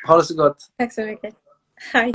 Ha 0.08 0.18
det 0.18 0.24
så 0.24 0.36
gott. 0.36 0.58
Tack 0.78 0.94
så 0.94 1.02
mycket. 1.02 1.34
Hej. 1.94 2.12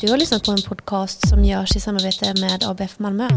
Du 0.00 0.10
har 0.10 0.18
lyssnat 0.18 0.44
på 0.44 0.50
en 0.50 0.62
podcast 0.68 1.28
som 1.28 1.44
görs 1.44 1.76
i 1.76 1.80
samarbete 1.80 2.34
med 2.40 2.64
ABF 2.64 2.98
Malmö. 2.98 3.28